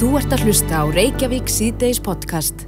[0.00, 2.62] Þú ert að hlusta á Reykjavík síðdeis podcast.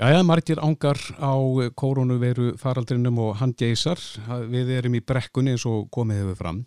[0.00, 1.36] Jæja, margir ángar á
[1.76, 4.00] koronaviru faraldrinum og handgeisar.
[4.48, 6.62] Við erum í brekkunni eins og komið hefur fram.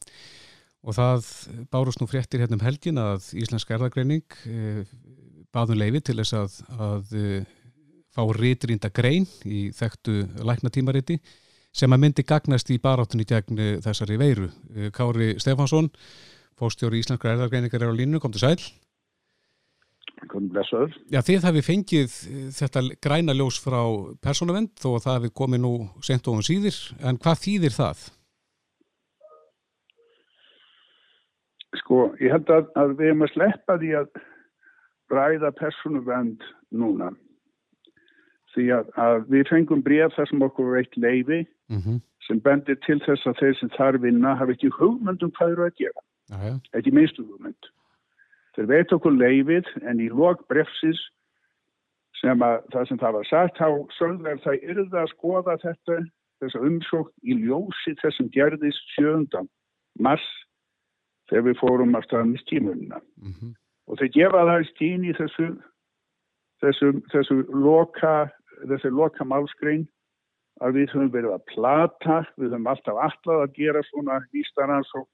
[0.86, 1.32] Og það
[1.74, 4.86] bárust nú fréttir hérna um helgin að Íslensk erðagreining eh,
[5.50, 7.52] baðum leifi til þess að, að eh,
[8.14, 11.18] fá rítrínda grein í þekktu læknatímariti
[11.74, 14.54] sem að myndi gagnast í baráttunni gegn eh, þessari veiru.
[14.94, 15.90] Kári Stefansson,
[16.54, 18.60] fóstjóri Íslenskar erðagreiningar er á línu, kom til sæl.
[20.32, 20.94] Kom blessaður.
[21.12, 22.14] Já, þið hafi fengið
[22.56, 23.82] þetta græna ljós frá
[24.24, 25.74] persónavend þó að það hafi komið nú
[26.08, 28.06] sent og um síðir, en hvað þýðir það?
[31.82, 34.22] Sko, ég held að, að við erum að sleppa því að
[35.12, 37.12] ræða persónuvend núna.
[38.56, 42.02] Því að, að við fengum bref þar sem okkur veitt leiði Mm -hmm.
[42.28, 45.66] sem bendir til þess að þeir sem þar vinna hafi ekki hugmynd um hvað eru
[45.66, 46.02] að gera.
[46.78, 47.64] Ekki minnstu hugmynd.
[48.56, 51.00] Þeir veit okkur leifið en í lok brefsis
[52.22, 53.68] sem að það sem það var sagt þá
[53.98, 56.00] sölver það yrða að skoða þetta
[56.44, 59.44] þessa umsókn í ljósi þessum gerðist 7.
[60.00, 60.26] mars
[61.30, 63.02] þegar við fórum að staðum í stímunina.
[63.22, 63.54] mm
[63.86, 65.44] Og þeir gefa það stín í þessu,
[66.64, 68.14] þessu, þessu loka,
[68.66, 69.84] þessu loka málskrein
[70.66, 75.06] að við höfum verið að plata, við höfum alltaf alltaf að gera svona vístaransók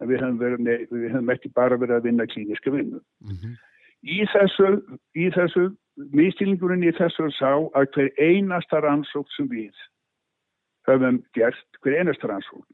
[0.00, 3.00] en við höfum, nei, við höfum ekki bara verið að vinna klíniska vinnu.
[4.06, 4.70] Í þessu,
[5.16, 5.70] í þessu,
[6.12, 9.72] miðstilingurinn í þessu sá að hver einasta rannsók sem við
[10.86, 12.66] höfum gert, hver einasta rannsók,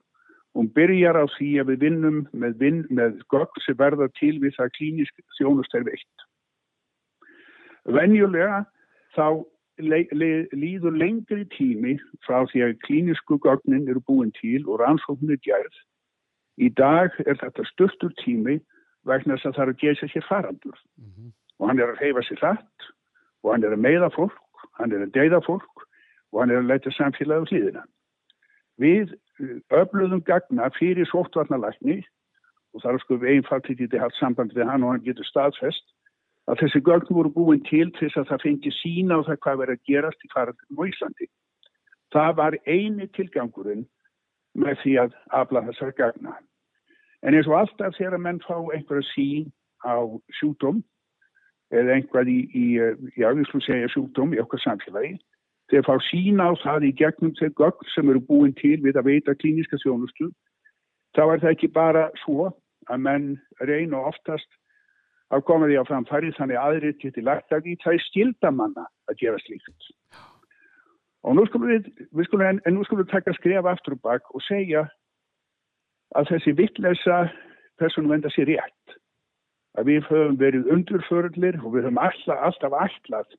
[0.55, 4.59] hún byrjar á því að við vinnum með, vinn, með gögn sem verða til við
[4.59, 6.27] það klínisk þjónust er veitt.
[7.89, 8.65] Venjulega
[9.17, 9.43] þá
[9.83, 15.35] le, le, líður lengri tími frá því að klínisku gögnin eru búin til og rannsóknin
[15.37, 15.81] er gerð.
[16.63, 18.61] Í dag er þetta stuttur tími
[19.09, 20.79] vegna þess að það er að gera sér farandur
[21.59, 22.87] og hann er að reyfa sér hratt
[23.43, 25.87] og hann er að meiða fólk, hann er að deyða fólk
[26.33, 27.83] og hann er að leita samfélagi á hlýðina.
[28.83, 29.15] Við
[29.75, 31.99] öfluðum gagna fyrir sóttvarnalækni
[32.73, 35.85] og þar sko við einfalt til þetta samband við hann og hann getur staðfest
[36.51, 39.79] að þessi gögn voru búin til þess að það fengi sína á það hvað verið
[39.79, 41.29] að gerast í farandunum á Íslandi.
[42.13, 43.85] Það var eini tilgangurinn
[44.59, 46.35] með því að afla þessar gagna.
[47.23, 49.51] En eins og alltaf þegar menn fá einhverja sín
[49.87, 50.03] á
[50.39, 50.83] sjúdóm
[51.73, 52.65] eða einhvað í, í
[53.17, 55.15] já, við slúum segja sjúdóm í okkar samfélagi,
[55.71, 59.09] þegar fá sín á það í gegnum þeir gögn sem eru búin til við að
[59.09, 60.29] veita klíniska þjónustu,
[61.17, 62.51] þá er það ekki bara svo
[62.91, 63.31] að menn
[63.63, 64.51] reyna oftast
[65.33, 69.19] að koma því á framfæri þannig aðrið geti lagt að því það er skildamanna að
[69.23, 69.93] gera slíkt.
[71.23, 74.03] Og nú skulum við, við skulum, en, en nú skulum við taka skref aftur og
[74.05, 74.85] bak og segja
[76.19, 77.23] að þessi vittlesa
[77.81, 78.99] persónum venda sér rétt.
[79.79, 83.37] Að við höfum verið undurförðlir og við höfum alltaf, alltaf alltaf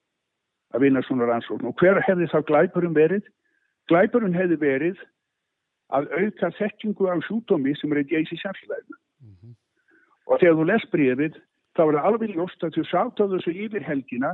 [0.74, 1.68] að vinna svona rannsókn.
[1.70, 3.28] Og hver hefði þá glæpurum verið?
[3.92, 5.04] Glæpurum hefði verið
[5.94, 8.98] að auka þekkingu á sjúdómi sem er að geysi samfélaginu.
[10.32, 11.38] Og þegar þú les brefið,
[11.76, 14.34] þá var það alveg ljóst að þú sátt á þessu yfir helgina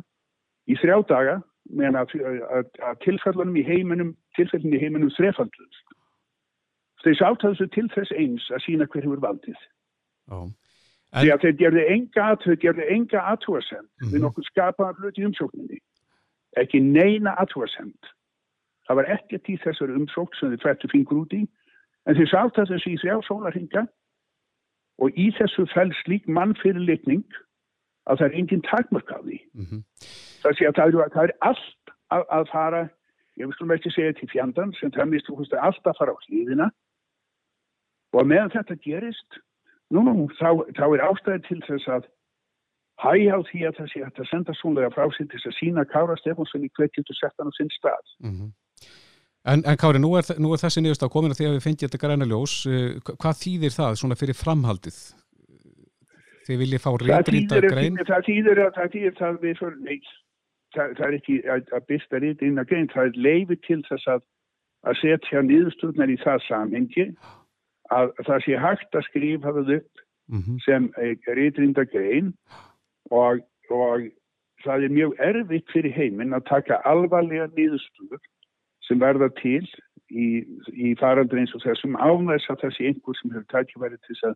[0.70, 1.36] í þrjá daga
[1.70, 5.89] meðan að, að, að tilfellunum í heiminum, tilfellunum í heiminum þrefaldust.
[7.04, 9.60] Þeir sátt á þessu til þess eins að sína hver hefur valdið.
[10.30, 12.26] Því En, að þeir gerðu enga,
[12.94, 14.12] enga aðtúasend Mhm.
[14.14, 15.80] við nokkuð skapaðan hlut í umsókninni.
[16.58, 17.98] Ekki neina aðtúasend.
[18.88, 21.48] Það var ekkert í þessari umsókn sem þeir fættu fingur út í,
[22.06, 23.88] en þeir sátt að þessu í þrjá sólarhinga
[25.00, 27.26] og í þessu fæl slík mannfyrirlitning
[28.10, 29.40] að það er engin takmörk á því.
[29.56, 29.84] mhm.
[30.44, 32.90] Það sé að það er, það er allt að, að fara,
[33.38, 36.18] ég vil ekki segja til fjandan, sem það mistu húst að allt að fara á
[36.28, 36.70] hlýðina
[38.14, 39.40] og meðan þetta gerist,
[39.94, 42.08] nú, nú, þá, þá er ástæði til þess að
[43.04, 45.86] hægja á því að sé hægt að senda svonlega frá sér til þess að sína
[45.88, 48.06] Kára Stefánsson í hvert getur sett hann á sinn stað.
[48.20, 48.50] Mhm.
[49.48, 51.64] En, en Kári, nú er, nú er þessi niðurst á komin að því að við
[51.64, 52.56] fengið þetta græna ljós.
[52.68, 54.98] eh, hva- Hvað þýðir það svona fyrir framhaldið?
[56.50, 57.98] Þið viljið fá þýðir, grein?
[58.10, 60.00] það þýðir að það þýðir það við fyrir, nei,
[60.76, 63.82] það, það er ekki að, að byrsta rít inn að grein, það er leifi til
[63.88, 64.22] þess að,
[64.90, 67.06] að setja niðursturnar í það samhengi
[67.92, 70.58] að það sé hægt að skrifa það upp Mhm.
[70.62, 70.84] sem
[71.34, 72.34] rítrinda grein
[73.10, 73.40] og,
[73.72, 74.02] og
[74.64, 78.22] það er mjög erfitt fyrir heiminn að taka alvarlega niðurstöður
[78.86, 79.66] sem verða til
[80.12, 83.98] í, í faraldri eins og þessum án þess að það sé einhver sem hefur tækifæri
[84.06, 84.36] til þess að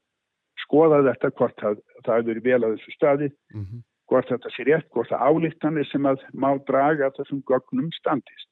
[0.65, 3.83] skoða þetta hvort það, það hefur verið vel á þessu staði, Mhm.
[4.09, 8.49] hvort þetta sé rétt, hvort það álíktanir sem að má draga þessum gögnum standist.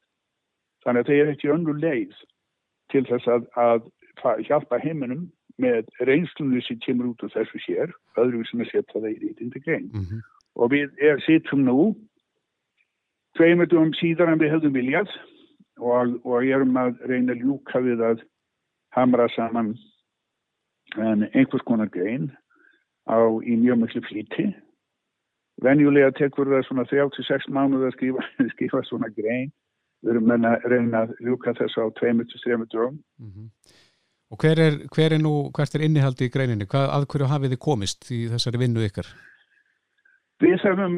[0.86, 2.14] Þannig að það er ekki önnu leið
[2.92, 3.82] til þess að, að
[4.48, 5.30] hjálpa heiminum
[5.62, 9.60] með reynslunni sem kemur út úr þessu sér, öðru sem að setja það í rítindi
[9.66, 9.90] grein.
[9.94, 10.22] Mhm.
[10.56, 11.96] og við er sittum nú
[13.38, 15.14] tveimundum síðan en við höfðum viljað
[15.80, 18.26] og, og erum að reyna að ljúka við að
[18.96, 19.78] hamra saman
[21.00, 22.32] en einhvers konar grein
[23.08, 24.50] á í mjög mjög flíti
[25.64, 28.26] venjulega tekur það svona 36 mánuð að skrifa,
[28.56, 29.52] skrifa svona grein
[30.02, 33.48] við erum að reyna að ljúka þess á 2-3 drum mm -hmm.
[34.32, 36.68] Og hver er, hver er nú, hvert er innihaldi í greininni?
[36.72, 39.10] Hvað, að hverju hafið þið komist í þessari vinnu ykkar?
[40.42, 40.96] Við hefum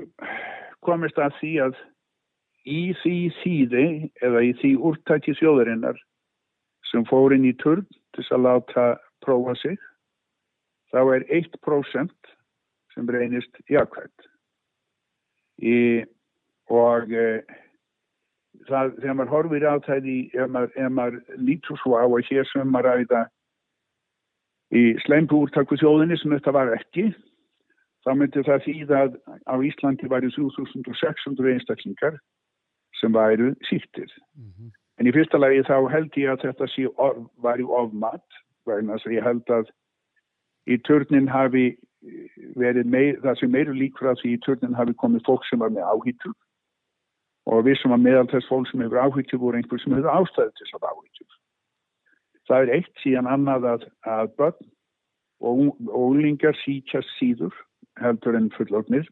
[0.85, 1.80] komist að því að
[2.69, 3.88] í því síði
[4.24, 5.97] eða í því úrtæki sjóðurinnar
[6.91, 8.85] sem fór inn í turn til að láta
[9.25, 9.81] prófa sig
[10.94, 12.33] þá er 1%
[12.94, 14.29] sem reynist jákvæmt
[16.74, 17.25] og e,
[18.68, 22.50] það, þegar maður horfir á það í, ef maður, maður lítur svo á að hér
[22.51, 23.24] sem maður ræða
[24.74, 27.10] í slempu úrtakku þjóðinni sem þetta var ekki
[28.04, 29.18] þá myndi það þýða að
[29.48, 32.18] á Íslandi væri 3600 einstaklingar
[33.00, 34.71] sem væru síktir mm -hmm.
[35.00, 36.88] en í fyrsta lagi þá held ég að þetta sé
[37.45, 39.71] væri ofmatt vegna þess að ég held að
[40.68, 41.77] í törnin hafi
[42.60, 45.71] verið meir, það sem meiru líkur að því í törnin hafi komið fólk sem var
[45.71, 46.33] með áhýttur
[47.45, 50.53] og við sem var meðal þess fólk sem hefur áhýttur voru einhver sem hefur ástæði
[50.53, 51.35] til þess að áhýttur.
[52.47, 54.71] Það er eitt síðan annað að, að börn
[55.43, 57.55] og ólingar síkjast síður
[57.99, 59.07] heldur en fullofnir.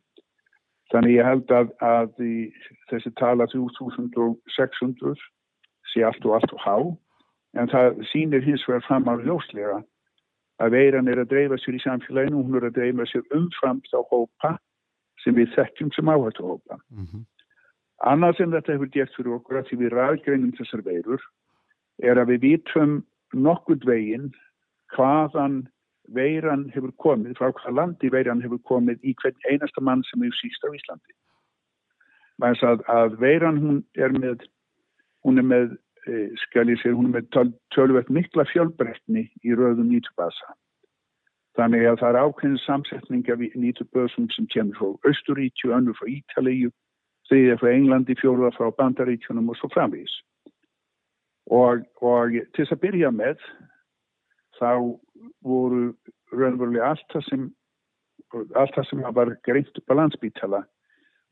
[0.92, 2.18] Þannig ég held að, að
[2.92, 5.16] þessi tala 3600
[5.92, 6.76] sé allt og allt og há
[7.60, 9.82] en það sýnir hins vegar fram á ljósleira
[10.62, 13.82] að veiran er að dreifa sér í samfélaginu og hún er að dreifa sér umfram
[13.90, 14.56] þá hópa
[15.24, 16.80] sem við þekkjum sem áhættu hópa.
[16.90, 17.24] Mm -hmm.
[18.08, 21.28] Annað sem þetta hefur gert fyrir okkur að því við ræðgreinum þessar veirur
[22.02, 22.96] er að við vitum
[23.34, 24.32] nokkuð veginn
[24.96, 25.62] hvaðan
[26.12, 30.40] veiran hefur komið, frá hvaða landi veiran hefur komið í hvern einasta mann sem hefur
[30.40, 31.14] síst á Íslandi.
[32.42, 34.48] Að, að veiran hún er með,
[35.22, 35.78] hún er með
[36.10, 40.56] E, skal ég segja, hún er með tölvöld mikla fjölbreytni í rauðum nýtubasa.
[41.60, 46.72] Þannig að það er ákveðin samsetning af nýtubösum sem kemur frá Östuríkju, önnur frá Ítalíu,
[47.32, 50.12] þriðja frá Englandi, fjóruða frá Bandaríkjunum og svo framvís.
[51.52, 53.40] Og, og til þess að byrja með,
[54.60, 54.72] þá
[55.46, 55.88] voru
[56.36, 57.48] raunverulega allt það sem,
[58.56, 60.62] allt það sem var greitt upp á landsbítala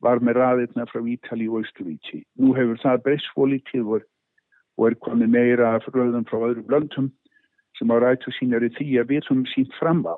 [0.00, 2.22] var með raðirna frá Ítalíu og Östuríki.
[2.40, 7.10] Nú hefur það breyst fólítið og er komið meira rauðum frá öðrum löndum
[7.76, 10.16] sem á rættu sínar í því að við höfum sínt fram á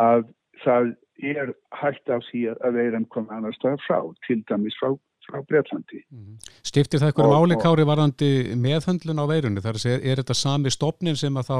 [0.00, 0.26] að
[0.64, 4.92] það er hægt af því að veiran kom annars það frá, til dæmis frá,
[5.26, 6.02] frá Breitlandi.
[6.10, 6.36] Mm -hmm.
[6.62, 8.30] Stiftir það eitthvað málikári varðandi
[8.66, 9.60] meðhöndlun á veirunni?
[9.60, 11.58] Þar er, er þetta sami stopnin sem að þá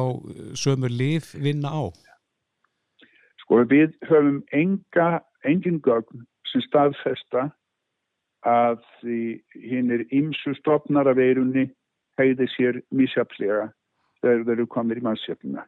[0.55, 1.85] sömur líf vinna á?
[3.43, 7.51] Sko við höfum enga, engin gögn sem staðfesta
[8.47, 8.79] að
[9.55, 11.71] hinn er ymsu stopnar af veirunni
[12.19, 13.73] heiði sér misjaflega
[14.23, 15.67] þegar þeir eru komið í mannsjöfnuna.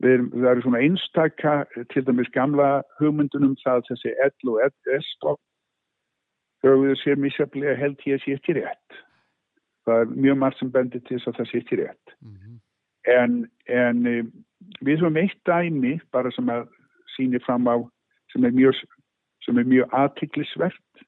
[0.00, 1.54] Það eru svona einstakka,
[1.92, 4.62] til dæmis gamla hugmyndunum það þessi L og
[4.96, 5.40] S-stopp
[6.64, 8.98] höfðu sér misjaflega held ég að sé ekki rétt.
[9.88, 12.14] Það er mjög margt sem bendir til þess að það sé ekki rétt.
[12.20, 12.56] Mm -hmm.
[13.16, 13.36] En,
[13.66, 14.24] en eh,
[14.84, 16.68] við höfum eitt dæmi bara sem að
[17.16, 17.76] síni fram á
[18.32, 18.74] sem er mjög,
[19.48, 21.04] mjög aðtiklisvert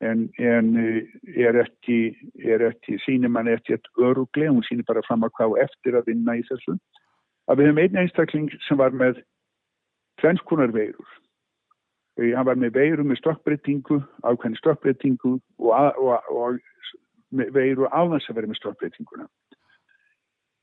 [0.00, 1.02] en, en eh,
[1.36, 6.06] er ekki, ekki sínir mann eftir öruglega, hún sínir bara fram að hvað eftir að
[6.06, 6.78] vinna í þessu
[7.46, 9.20] að við hefum einn einstakling sem var með
[10.20, 11.08] tvenskunar veirur.
[12.20, 16.60] Eh, hann var með veiru með stokkbreytingu ákveðin stokkbreytingu og, og, og
[17.30, 19.26] veiru áðans að vera með stokkbreytinguna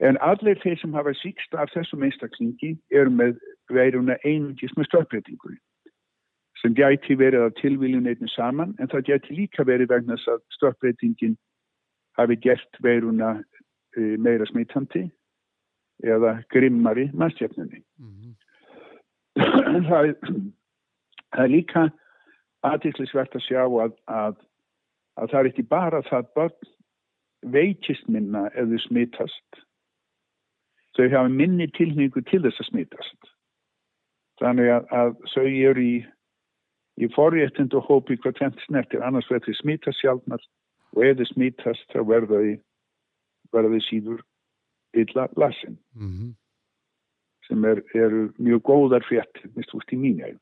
[0.04, 3.38] en allir þeir sem hafa síkst af þessum einstaklingi eru með
[3.72, 5.54] veiruna einungis með stokkbreytingu
[6.62, 11.36] sem gæti verið að tilviljum neittinu saman en það gæti líka verið vegna að stökkbreytingin
[12.18, 13.36] hafi gert veruna
[13.98, 15.06] e, meira smittandi
[16.04, 17.84] eða grimmari mannstjafnunni.
[18.00, 19.88] Mm -hmm.
[19.90, 20.14] það,
[21.32, 21.84] það er líka
[22.64, 24.36] aðtillisvert að sjá að, að,
[25.18, 26.72] að það er ekki bara það börn
[27.44, 29.64] veikist minna eða smittast.
[30.96, 33.32] Þau hafa minni tilningu til þess að smittast.
[34.42, 35.96] Þannig að, að þau eru í
[37.02, 40.44] í forréttindu hópi hvað tvent snertir annars verður þið smítast sjálfnar
[40.94, 42.46] og ef þið smítast þá verður
[43.54, 44.22] þið síður
[44.94, 46.36] illa lasin mm -hmm.
[47.48, 50.40] sem er, eru mjög góðar frétt mist úrst í mín eigin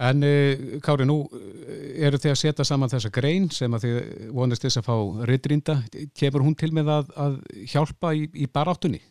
[0.00, 3.96] En uh, Kári, nú eh, eru þið að setja saman þessa grein sem að þið
[4.32, 4.96] vonast þess að fá
[5.28, 5.74] ryttrínda
[6.16, 7.34] kemur hún til með að, að
[7.68, 9.02] hjálpa í, í baráttunni?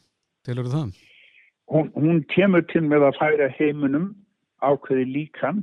[0.47, 0.95] Tilur það?
[1.69, 4.15] Hún, hún kemur til með að færa heiminum
[4.65, 5.61] ákveði líkan,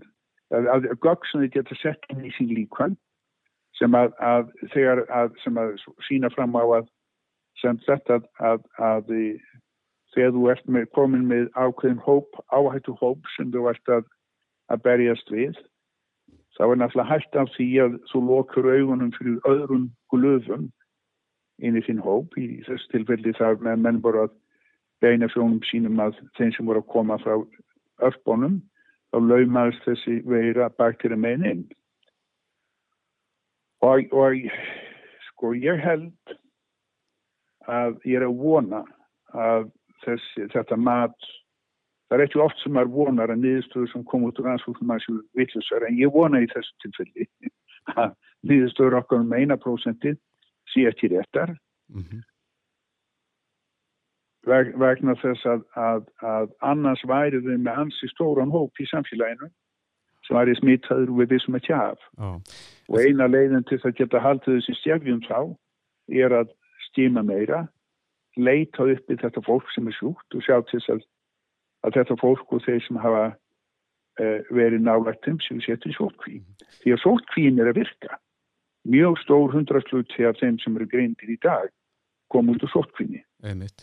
[0.54, 2.94] að, að gögg sem þið geta sett inn í sín líkan
[3.76, 5.74] sem að, að þegar að, sem að
[6.06, 6.86] sína fram á að
[7.62, 9.12] sem þetta að, að
[10.14, 14.06] þegar þú ert með, komin með ákveðin hóp, áhættu hóp sem þú ert að,
[14.72, 15.58] að berjast við
[16.56, 20.70] þá er náttúrulega hægt af því að þú lokur augunum fyrir öðrum glöfum
[21.60, 22.36] inn í þinn hóp.
[22.40, 24.34] Í þessu tilfelli þar með menn bara að
[25.04, 27.36] beina sjónum sínum að þeim sem voru að koma frá
[28.06, 28.60] örfbónum
[29.12, 31.62] þá laumaðist þessi veira bakterja megin inn
[33.84, 34.48] og, og
[35.28, 36.36] sko ég held
[37.66, 38.84] að ég er að vona
[39.34, 39.66] að
[40.04, 41.16] þessi, þetta mat
[42.06, 45.02] það er ekki oft sem maður vonar að niðurstöður sem kom út úr ansvöldum að
[45.04, 47.28] séu vittlusar en ég vona í þessu tilfelli
[48.02, 48.14] að
[48.46, 50.14] niðurstöður okkar um eina prósenti
[50.72, 51.56] sé ekki réttar
[51.90, 52.24] mm -hmm.
[54.46, 59.48] Veg, vegna þess að, að, að annars væri þau með ansi stóran hóp í samfélaginu
[60.26, 62.38] sem væri smittaður við þessum ekki af oh.
[62.88, 65.40] og eina leiðin til að geta haldið þessi stjæfjum þá
[66.22, 66.54] er að
[66.96, 67.66] stíma meira
[68.36, 71.02] leita upp í þetta fólk sem er sjúkt og sjá til þess að,
[71.88, 76.44] að þetta fólk og þeir sem hafa uh, verið nálægtum sem setur sótkvín.
[76.82, 78.20] Því að sótkvín er að virka.
[78.86, 81.72] Mjög stór hundrasluti af þeim sem eru greindir í dag
[82.32, 83.22] kom út úr sótkvíni.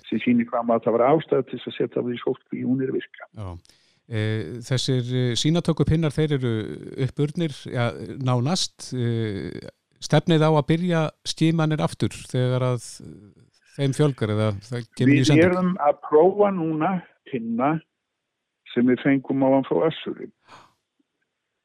[0.09, 2.91] Sem sýnir fram að það var ástæð til að setja það í sótkvín, hún er
[2.91, 3.29] að virka.
[3.39, 3.79] Já.
[4.03, 4.21] E,
[4.67, 6.51] þessir e, sínatöku pinnar þeir eru
[7.05, 7.87] uppurnir ja,
[8.19, 8.91] nánast
[10.03, 12.85] stefnið á að byrja stímanir aftur þegar að
[13.77, 15.41] þeim fjölgar eða það kemur í sending?
[15.41, 16.91] Við erum að prófa núna
[17.29, 17.71] pinna
[18.73, 20.31] sem við fengum á hann frá Össurum.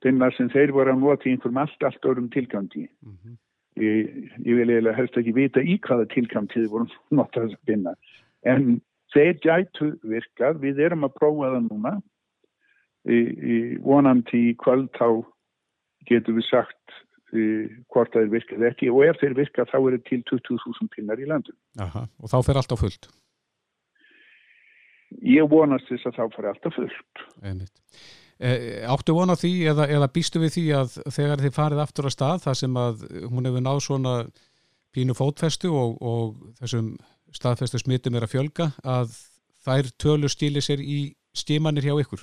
[0.04, 2.84] Pinna sem þeir voru að nota í einhverjum allt, allt örum tilgangi.
[3.02, 3.38] Mm -hmm.
[3.82, 4.12] ég,
[4.46, 7.94] ég vil eiginlega helst ekki vita í hvaða tilgangi þið voru nota þess að pinna.
[8.44, 8.80] En
[9.14, 11.96] þeir gætu virkað, við erum að prófa það núna.
[13.08, 15.24] Í, í vonandi í kvöld þá
[16.08, 16.98] getur við sagt
[17.32, 21.20] hvort það er virkað ekki og ef þeir virkað þá er þetta til 20.000 pinnar
[21.20, 21.56] í landun.
[21.84, 23.10] Aha, og þá fer allt á fullt?
[25.24, 27.22] Ég vonast þess að þá fer allt á fullt.
[28.38, 28.50] E,
[28.86, 32.42] áttu vona því eða, eða býstu við því að þegar þið farið aftur á stað
[32.46, 34.14] þar sem að hún hefur náð svona
[34.94, 36.92] pínu fótfestu og, og þessum
[37.34, 39.16] staðfestu smittum er að fjölga að
[39.66, 41.00] þær tölur stíli sér í
[41.36, 42.22] stímanir hjá ykkur?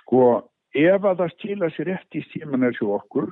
[0.00, 0.24] Sko
[0.74, 3.30] ef að það stila sér rétt í stímanar hjá okkur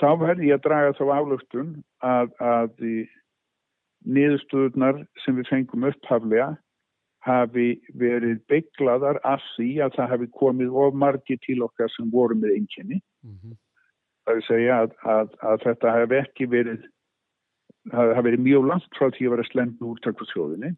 [0.00, 2.84] þá verði ég að draga þá álöftun að, að
[4.04, 6.54] niðurstöðunar sem við fengum upphaflega
[7.24, 12.36] hafi verið bygglaðar af því að það hafi komið of margi til okkar sem voru
[12.36, 13.56] með einnkynni mm -hmm.
[14.24, 16.80] það er að segja að, að, að þetta hafi ekki verið
[17.92, 20.74] það hafi verið mjög langt frá því að vera slemdu úr takkusjóðinni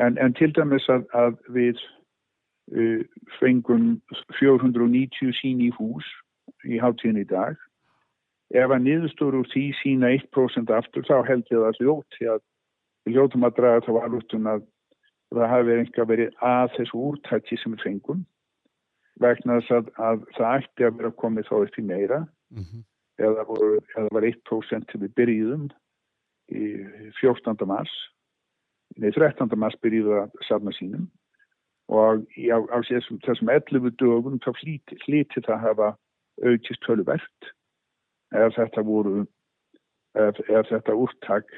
[0.00, 1.99] en, en til dæmis að við uh,
[3.38, 4.00] fengum
[4.38, 6.06] 490 sín í hús
[6.64, 7.56] í háttíðin í dag.
[8.50, 12.42] Ef að niðurstóru úr því sína 1% aftur þá held ég það ljótt því að
[13.06, 14.66] við ljótum að draga þá alveg að
[15.30, 18.22] það hafi einhver verið að þessu úrtætti sem við fengum
[19.20, 22.18] vegna þess að, að það ætti að vera komið þá eftir meira
[22.50, 22.82] mm -hmm.
[23.26, 25.68] eða, voru, eða var 1% til við byrjuðum
[26.50, 26.64] í
[27.20, 27.66] 14.
[27.66, 27.94] mars
[28.96, 29.46] nei 13.
[29.56, 31.06] mars byrjuðu að safna sínum
[31.90, 35.88] og á, á þessum, þessum 11 dögum þá hlíti, hlíti það hafa
[36.46, 37.50] aukist töluvert
[38.30, 39.24] ef þetta voru
[40.14, 41.50] ef, ef þetta úrtak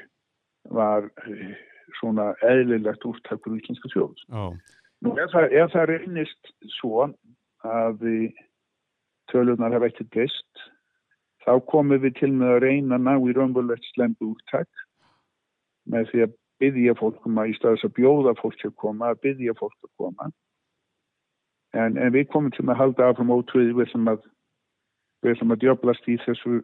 [0.73, 1.53] var eh,
[1.99, 4.55] svona eðlilegt úrtak fyrir íslenska sjóðs oh.
[5.03, 7.09] Nú ef það, ef það reynist svo
[7.67, 8.05] að
[9.31, 10.63] tölunar hafa ekkert gist
[11.43, 14.69] þá komum við til með að reyna ná í raunverulegt slembu úrtak
[15.89, 19.21] með því að byggja fólk um að í staðis að bjóða fólk að koma, að
[19.25, 20.29] byggja fólk að koma.
[21.73, 24.21] En, en við komum til að halda áfram ótrúið við ætlum að
[25.23, 26.59] við ætlum að djöblast í þessu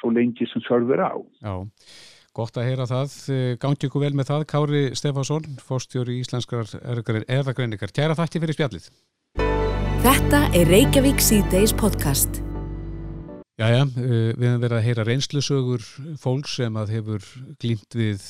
[0.00, 1.14] svo lengi sem sörfur á.
[1.44, 1.54] Já,
[2.34, 3.18] gott að heyra það.
[3.62, 8.90] Gangi ykkur vel með það, Kári Stefánsson fórstjóri í Íslenskar erðagreinikar Kæra þætti fyrir spjallið.
[10.04, 12.42] Þetta er Reykjavík C-Days podcast
[13.54, 15.82] Jæja, eh, við hefum verið að heyra reynslusögur
[16.18, 17.26] fólks sem að hefur
[17.62, 18.24] glýmt við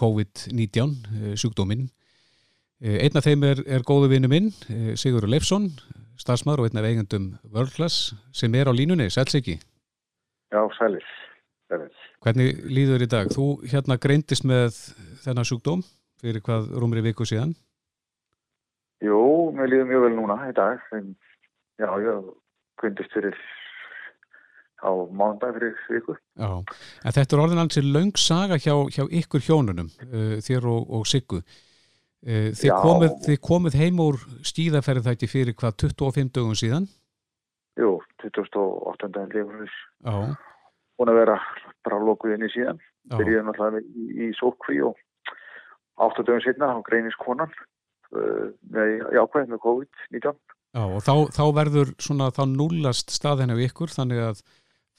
[0.00, 1.82] COVID-19 eh, sjúkdóminn.
[2.80, 4.48] Eh, einn af þeim er, er góðu vinnu minn,
[4.96, 5.68] Sigur Leifsson,
[6.16, 7.28] stafsmaður og einn af eigendum
[7.74, 9.10] Class sem er á línunni.
[9.12, 9.58] Sæls ekki?
[10.48, 11.12] Já, sælis.
[11.68, 12.00] sælis.
[12.24, 13.28] Hvernig líður í dag?
[13.28, 14.72] Þú hérna greintist með
[15.26, 15.84] þennan sjúkdóm
[16.24, 17.52] fyrir hvað rúmri viku síðan?
[19.04, 19.20] Jú,
[19.52, 20.80] mér líður mjög vel núna í dag.
[21.76, 22.36] Já, ég
[22.80, 23.36] greintist fyrir
[24.80, 26.20] á mándag fyrir ykkur.
[26.40, 26.50] Já,
[27.04, 30.86] en þetta er orðin alls í laung saga hjá, hjá ykkur hjónunum, uh, þér og,
[31.00, 31.42] og Siggu.
[32.20, 32.76] Eh, Þið Já.
[32.84, 36.88] komuð, þið komuð heim úr skíðaferð þætti fyrir hvað 25 dögum síðan?
[37.80, 39.08] Jú, 28.
[39.16, 39.70] held ég fyrir
[40.04, 40.36] Já,
[41.00, 41.38] búin að vera
[41.86, 42.82] bara lokuð inn í síðan.
[43.08, 45.00] Byrjuði náttúrulega í, í sótkví og
[45.96, 47.48] 8 dögum setna þá greinist konan
[48.12, 50.36] uh, með jákvæð með COVID-19.
[50.76, 54.44] já og þá, þá verður svona þá núlast staðin af ykkur þannig að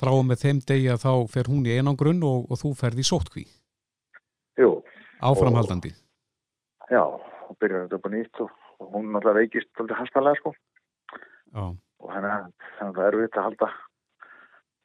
[0.02, 3.04] frá og með þeim degi að þá fer hún í einangrun og, og þú ferð
[3.04, 3.46] í sótkví
[4.60, 4.72] Jú,
[5.22, 5.94] áframhaldandi.
[6.92, 10.52] já, og byrjuði þetta upp á nýtt og, og hún náttúrulega veikist alltaf hastalega sko.
[11.56, 11.64] Já,
[12.02, 13.70] og þannig að það er erfitt að halda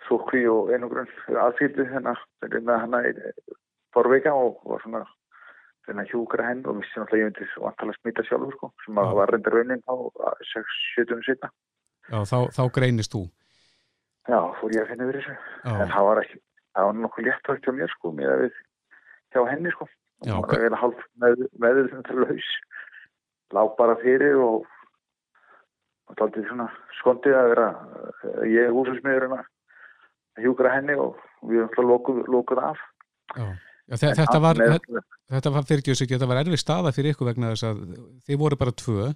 [0.06, 1.10] sótkví og einogrun
[1.42, 3.14] aðfýldu hennar með hennar í
[3.96, 5.02] forveika og var svona
[5.86, 9.06] að hjúkra henn og vissi náttúrulega ég myndi vantala smita sjálfur sko, sem Já.
[9.18, 9.94] var reynda raunin á
[10.52, 11.50] 6-7 setna.
[12.10, 13.26] já þá, þá greinist þú.
[14.26, 15.34] Já, fór ég að finna yfir þessu.
[15.70, 16.38] En það var ekki,
[16.74, 18.56] það var nokkuð léttvægt hjá mér sko, með að við
[19.36, 19.86] hjá henni sko.
[20.26, 22.48] Já, hva- var eiginlega hálf með, með þetta laus.
[23.54, 24.64] Lá bara fyrir og
[26.06, 26.66] og það er svona
[27.00, 27.68] skondið að vera
[28.06, 32.82] eh, ég húsasmiðurinn að hjúkra henni og við erum alltaf lokuð, lokuð af.
[33.34, 33.46] já.
[33.90, 35.02] já þe- þetta var, Með,
[35.34, 37.82] þetta var fyrir ekki þetta var erfið staða fyrir ykkur vegna þess að
[38.28, 39.14] þið voru bara tvö og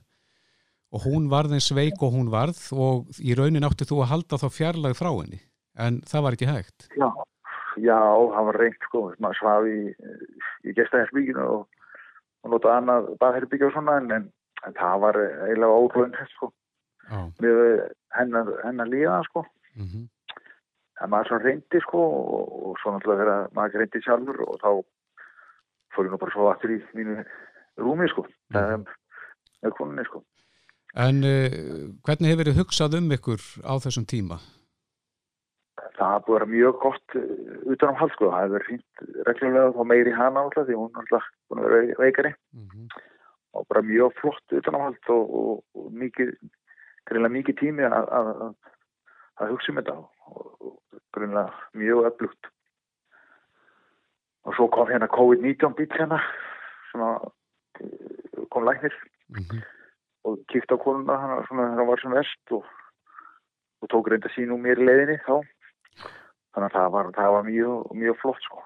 [1.06, 4.48] hún varð eins veik og hún varð og í raunin átti þú að halda þá
[4.54, 5.40] fjarlag frá henni.
[5.78, 6.88] En það var ekki hægt.
[6.98, 7.08] Já,
[7.78, 7.98] já,
[8.34, 9.80] það var reynd sko, maður svaf í,
[10.66, 11.66] í gestahersbygginu og,
[12.44, 14.30] og nota annað baðherbyggja og svona en, en,
[14.66, 16.50] en það var eiginlega óglönd sko,
[17.10, 17.60] Já, með
[18.18, 19.44] hennar, hennar líða sko.
[19.78, 20.08] mhm,
[21.00, 24.70] en maður svo reyndi sko og, og svo náttúrulega þegar maður reyndi sjálfur og þá
[25.94, 27.16] fór ég nú bara svo aftur í mínu
[27.80, 28.84] rúmi sko mm.
[29.64, 30.22] með koninni sko
[30.98, 31.58] En uh,
[32.06, 34.40] hvernig hefur þið hugsað um ykkur á þessum tíma?
[36.00, 37.24] það hafði búið að vera mjög gott uh,
[37.74, 40.90] utan á hald sko, það hefði verið fínt reglulega þá meiri hana alltaf því hún
[40.90, 42.32] er alltaf búin að vera veikari.
[42.56, 42.86] Mhm,
[43.58, 46.32] og bara mjög flott utan á hald og, og, og mikið
[47.08, 48.30] greinlega mikið tími að, að,
[49.40, 50.78] að, hugsa um þetta og,
[51.16, 52.50] greinlega mjög öflugt.
[54.48, 56.22] Og svo kom hérna COVID-19 bíl hérna
[56.92, 58.96] sem uh, kom læknir.
[59.36, 59.60] Mhm,
[60.28, 62.66] og kíkti á konuna hann svona hann var sem verst og,
[63.80, 65.36] og tók reynda sín úr mér í leiðinni þá.
[66.50, 68.64] Þannig að það var, það var mjög, mjög flott sko.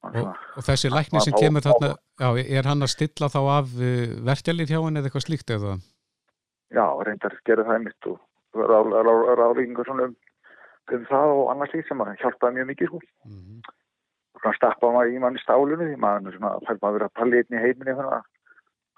[0.00, 3.74] Og, svona, og þessi læknir sem kemur þarna, já, er hann að stilla þá af
[3.76, 5.74] uh, verkjalið hjá henni eða eitthvað slíkt eða?
[6.74, 8.18] já, reyndar gerði það einmitt og
[9.40, 10.16] ráðlíkingar svona um,
[10.96, 13.00] um það og annars líkt sem að hjálpaði mjög mikið sko.
[13.28, 13.60] Mhm,
[14.36, 17.64] og hann stappaði í manni stálunni því maður svona, fær maður að palli einn í
[17.64, 18.28] heiminni þannig að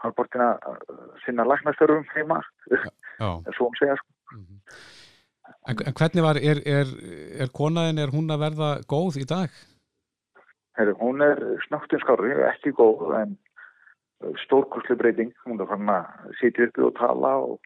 [0.03, 0.81] hann bortin að
[1.25, 4.59] sinna læknastörfum heima Já, svo um segja sko mhm.
[5.69, 6.88] En, en hvernig var, er, er,
[7.43, 9.53] er konaðin, er hún að verða góð í dag?
[10.79, 13.37] Heru, hún er snögtum skári, ekki góð en
[14.43, 17.57] stórkurslu breyting hún er fann að sitja uppi og tala og,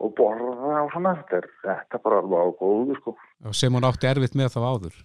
[0.00, 3.76] og borða og svona þetta er, þetta er bara alveg á góðu sko Já, Sem
[3.76, 5.00] hún átti erfitt með þá áður?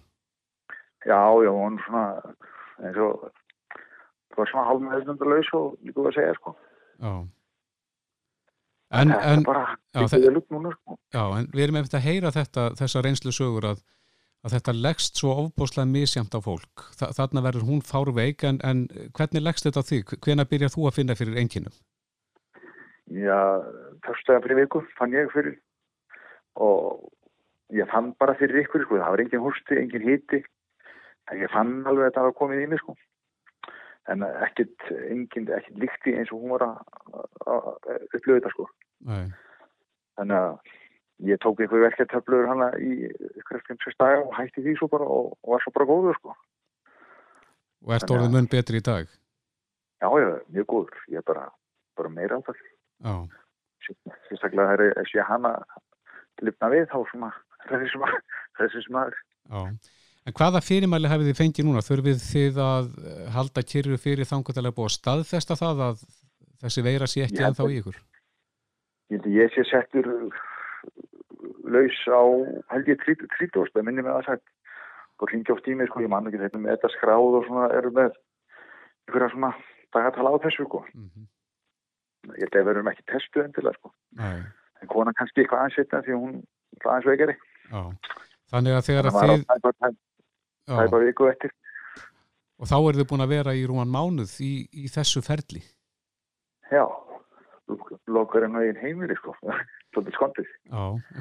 [1.06, 2.06] já, já, hún er svona
[2.84, 3.28] eins og
[4.36, 6.56] það var svona hálfmeðnundalaus og líka að segja sko
[6.96, 7.16] Já.
[8.96, 13.34] En, en, já, núna sko já, en við erum eftir að heyra þetta, þessa reynslu
[13.36, 13.82] sögur að,
[14.46, 16.86] að þetta leggst svo ofbúslega misjamt á fólk.
[17.00, 18.86] Þa, þarna verður hún fárveik, en, en
[19.18, 20.16] hvernig leggst þetta þig?
[20.24, 21.76] Hvena byrjar þú að finna fyrir einkinum?
[23.14, 23.38] já,
[24.06, 25.58] þörstæða fyrir viku fann ég fyrir
[26.56, 27.06] og
[27.76, 30.42] ég fann bara fyrir ykkur sko, það var engin hústi, engin hiti
[31.32, 32.96] en ég fann alveg að þetta var komið í mig sko
[34.14, 36.76] en ekkert, engin, ekkert líkti eins og hún var að
[37.12, 38.66] að- að upplöðu þetta sko
[39.10, 39.32] Nei.
[40.18, 40.60] þannig að
[41.32, 43.08] ég tók einhver verkeftöflur hana í
[43.40, 46.16] ykkur eftir um daga og hætti því svo bara og, og var svo bara góður
[46.20, 46.36] sko
[47.86, 49.08] Og ert að- orðið mun betri í dag?
[50.02, 51.50] já, já, mjög góður, ég er bara,
[51.98, 52.56] bara meira áfall
[53.02, 53.16] Já.
[54.30, 55.52] sérstaklega þegar ég sé hana
[56.42, 57.32] lifna við þá svona
[57.70, 58.16] þessi sem að,
[58.60, 59.14] þessi sem að
[59.50, 59.62] Já.
[60.26, 61.84] En hvaða fyrirmæli hafið þið fengið núna?
[61.86, 66.04] Þurfið þið að eh, halda kyrru fyrir þangutalega búið að staðfesta það að
[66.66, 68.00] þessi veira sé ekki ennþá að- í ykkur?
[69.14, 70.08] ég að ég sé settur
[71.70, 72.22] laus á
[72.74, 74.48] held ég 30, það minni með að sagt
[75.22, 77.68] og hringi oft í mig sko, ég man ekki þetta með þetta skráð og svona
[77.78, 78.18] eru með
[79.06, 79.52] einhverja svona
[79.94, 81.30] dagatala á þessu sko Mm
[82.34, 83.92] ég held að við erum ekki testuð endilega sko
[84.26, 86.36] en konan kannski eitthvað aðeins setna því að hún
[86.82, 87.36] aðeins veikari
[87.70, 87.82] Já.
[88.50, 89.96] Þannig að þegar að að þið...
[90.66, 90.88] það Já.
[90.88, 91.54] tæpa viku eftir
[92.56, 95.60] Og þá eru þið búin að vera í rúan mánuð í, í þessu ferli.
[96.72, 96.86] já,
[98.08, 99.34] lokar en veginn heimili sko
[99.96, 100.48] svolítið skondið.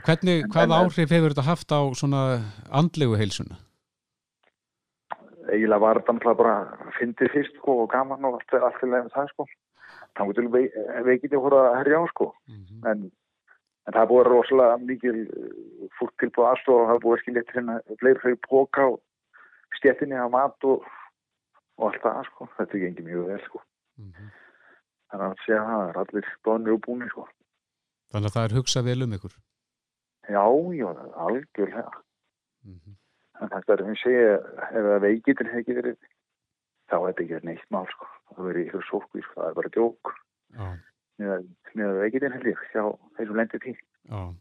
[0.07, 2.21] Hvernig, hvað áhrif hefur þetta haft á svona
[2.71, 3.59] andlegu heilsuna?
[5.51, 9.13] eiginlega var þetta náttúrulega bara fyndið fyrst sko og gaman og allt, allt til nefn
[9.15, 9.47] það sko.
[10.15, 10.65] Það mútið vei,
[11.09, 12.31] veikindi voru að herja á sko.
[12.49, 12.79] Mhm.
[12.91, 13.03] En,
[13.85, 17.23] en það er búið rosalega mikil uh, fólk tilbúið aðstofa og það er búið að
[17.25, 19.01] skilja til hérna fleiri fyrir póka og
[19.79, 20.85] stjettinni á mat og,
[21.79, 22.49] og allt það sko.
[22.59, 23.63] Þetta er gengið mjög vel sko.
[24.01, 24.31] Mhm.
[25.15, 27.27] Þannig að segja það er allir bóðinir og búinir sko.
[28.15, 29.37] Þannig að það er hugsað vel um ykkur.
[30.25, 30.45] Já,
[30.79, 30.89] já,
[31.27, 31.93] algjörlega.
[32.65, 32.97] Mhm.
[33.43, 34.35] En þetta er sem ég segja,
[34.71, 35.97] ef það veikitir hefði ekki verið,
[36.89, 38.09] þá er þetta ekki neitt mál sko.
[38.31, 40.13] Það verið ykkur sókvís, það er bara djók.
[41.19, 42.85] Með að veikitir held ég, hjá
[43.19, 43.75] þessum lendir tí.
[44.09, 44.35] já.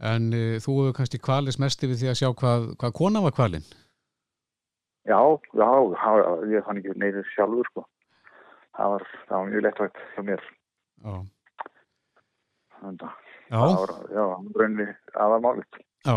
[0.00, 3.34] En uh, þú hefur kannski kvalis mest yfir því að sjá hvað, hvað kona var
[3.36, 3.66] kvalinn.
[5.08, 5.20] Já,
[5.56, 5.68] já,
[6.52, 7.86] ég fann ekki neyður sjálfur sko.
[8.76, 10.44] Það var, það var mjög lettvægt hjá mér.
[11.04, 11.14] Já,
[12.80, 13.16] Þannig að
[13.50, 14.24] já, það var, já,
[14.60, 14.86] raunni
[15.24, 15.80] aðarmálið.
[16.06, 16.16] já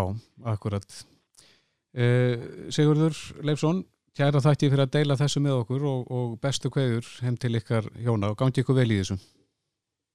[0.53, 0.99] akkurat.
[1.93, 3.83] Uh, Sigurður Leifsson,
[4.17, 7.89] kæra þætti fyrir að deila þessu með okkur og, og bestu kveður heim til ykkar
[8.03, 9.19] hjóna og gangi ykkur vel í þessu.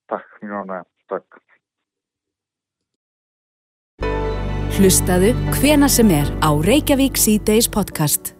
[0.08, 1.42] Takk, mjög ánægja, takk.
[4.78, 8.37] Hlustaðu hvena sem er á Reykjavík C-Days podcast.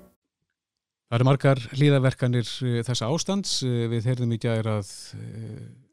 [1.08, 3.58] Það eru margar hlýðaverkanir eh, þessa ástands.
[3.64, 4.94] Eh, Við heyrðum í gæðir að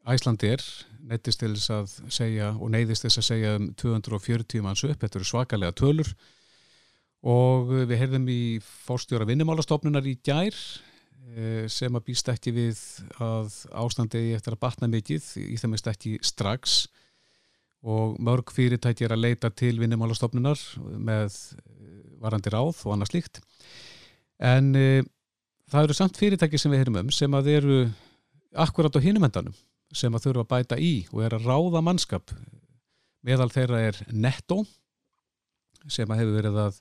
[0.06, 0.62] Æslandir
[1.06, 4.98] nettist til þess að segja og neyðist þess að segja um 240 manns upp.
[5.00, 6.12] Þetta eru svakalega tölur
[7.26, 12.82] og eh, við heyrðum í fórstjóra vinnumálastofnunar í eh, sem að býst ekki við
[13.22, 16.86] að ástandi eftir að batna mikið, í þeim er ekki strax
[17.86, 20.58] og mörg fyrirtæki er að leita til vinnumálastofnunar
[20.98, 23.42] með eh, varandi ráð og annað slíkt.
[24.42, 25.02] En e,
[25.72, 27.78] það eru samt fyrirtæki sem við heyrum um sem að eru
[28.56, 29.54] akkurat á hinumendanum
[29.94, 32.32] sem að þurfa að bæta í og er að ráða mannskap.
[33.26, 34.62] Meðal þeirra er Netto
[35.90, 36.80] sem að hefur verið að,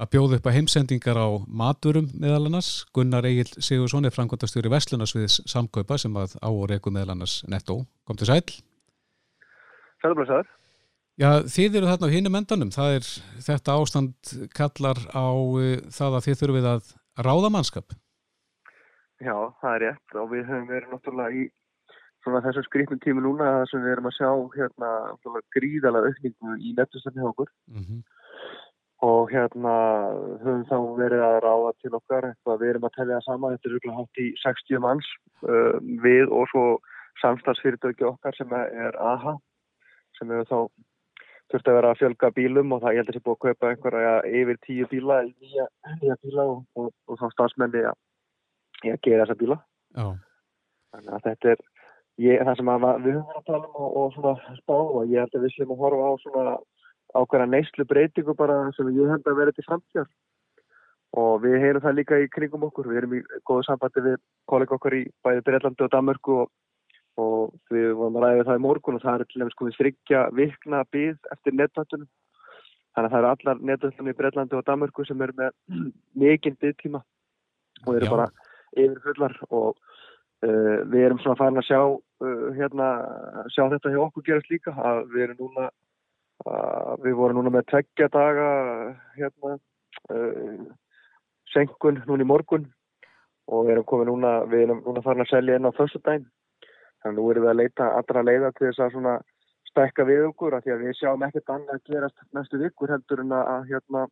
[0.00, 2.84] að bjóða upp að heimsendingar á maturum meðal annars.
[2.94, 7.82] Gunnar Egil Sigursson er framkvæmtastjóri Veslunarsviðs samkaupa sem að á og reyku meðal annars Netto.
[8.04, 8.44] Kom til sæl.
[10.04, 10.52] Sælumlesaður.
[11.14, 12.70] Já, þið eru þarna á hinum endanum.
[12.74, 13.10] Það er,
[13.46, 16.88] þetta ástand kallar á uh, það að þið þurfið að
[17.22, 17.94] ráða mannskap.
[19.22, 21.44] Já, það er rétt og við höfum verið náttúrulega í
[22.24, 24.90] svona þessum skrýtnum tími núna sem við erum að sjá hérna
[25.54, 28.00] gríðalega aukningu í nettustarni hjá okkur Mm -hmm.
[29.10, 29.74] og hérna
[30.42, 33.68] höfum þá verið að ráða til okkar eitthvað við erum að tellja það saman, þetta
[33.68, 35.08] er rúglega hátt í 60 manns
[35.42, 36.64] uh, við og svo
[37.22, 39.38] samstagsfyrirtöki okkar sem er AHA
[40.18, 40.58] sem hefur þá
[41.52, 43.44] þurft að vera að fjölga bílum og það ég held að það er búið að
[43.44, 45.66] kaupa einhverja yfir tíu bíla í nýja,
[46.00, 47.98] nýja bíla og, og, og þá stafsmenni að,
[48.84, 49.58] að gera þessa bíla.
[49.94, 50.06] Já,
[50.94, 51.64] þannig að þetta er
[52.24, 55.12] ég, það sem að, við höfum verið að tala um og, og svona spá og
[55.12, 56.56] ég held að við séum að horfa á svona
[57.14, 60.10] ákveðra neyslu breytingu bara sem ég held að vera til framtíðar.
[61.14, 64.16] Og við heyrum það líka í kringum okkur við erum í góðu sambandi við
[64.50, 66.48] kollega okkar í bæði Breitlandi og Danmörku og,
[67.20, 70.22] og við vorum að ræða það í morgun og það er til dæmis komið þryggja
[70.34, 72.08] vikna byð eftir netvættunum
[72.94, 75.52] þannig að það eru allar netvættunum í Breitlandi og Danmörku sem eru með
[76.22, 77.00] mikinn byðtíma
[77.86, 78.12] og eru Já.
[78.14, 78.28] bara
[78.74, 79.34] yfir fullar.
[79.50, 79.74] Og
[80.46, 82.90] uh, við erum svona farin að sjá uh, hérna,
[83.54, 85.66] sjá þetta hjá okkur gerast líka að við erum núna
[86.46, 88.48] uh, við vorum núna með tveggja daga
[89.18, 90.64] hérna uh,
[91.54, 92.70] senkun núna í morgun.
[93.50, 96.30] Og við erum komið núna, við erum núna farin að selja inn á föstudaginn
[97.04, 99.14] þannig að nú erum við að leita allra leiða til þess að svona
[99.70, 103.24] stækka við okkur af því að við sjáum ekkert annað að gerast næstu vikur heldur
[103.24, 104.06] en að, hérna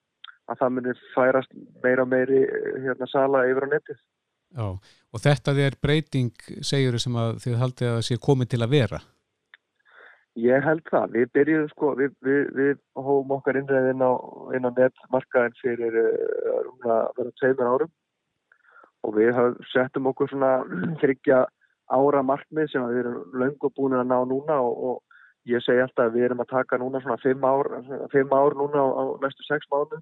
[0.51, 2.43] að það munir færast meira og meiri
[2.85, 3.99] hérna sala yfir á netið
[4.53, 4.69] já.
[5.13, 6.33] Og þetta er breyting,
[6.65, 9.01] segjur sem að þið haldið að sé komið til að vera.
[10.41, 11.11] Ég held það.
[11.13, 14.13] Við byrjuðum sko, við, við, við hófum okkar innræðin á,
[14.57, 17.93] inn á netmarkaðin fyrir rúmlega að vera tveimur árum
[19.03, 19.41] og við
[19.73, 20.55] settum okkur svona
[21.03, 21.43] þryggja
[21.93, 26.09] ára markmið sem við erum löngu búin að ná núna og, og ég segi alltaf
[26.09, 27.71] að við erum að taka núna svona fimm ár,
[28.15, 30.01] fimm ár núna á, á næstu sex mánu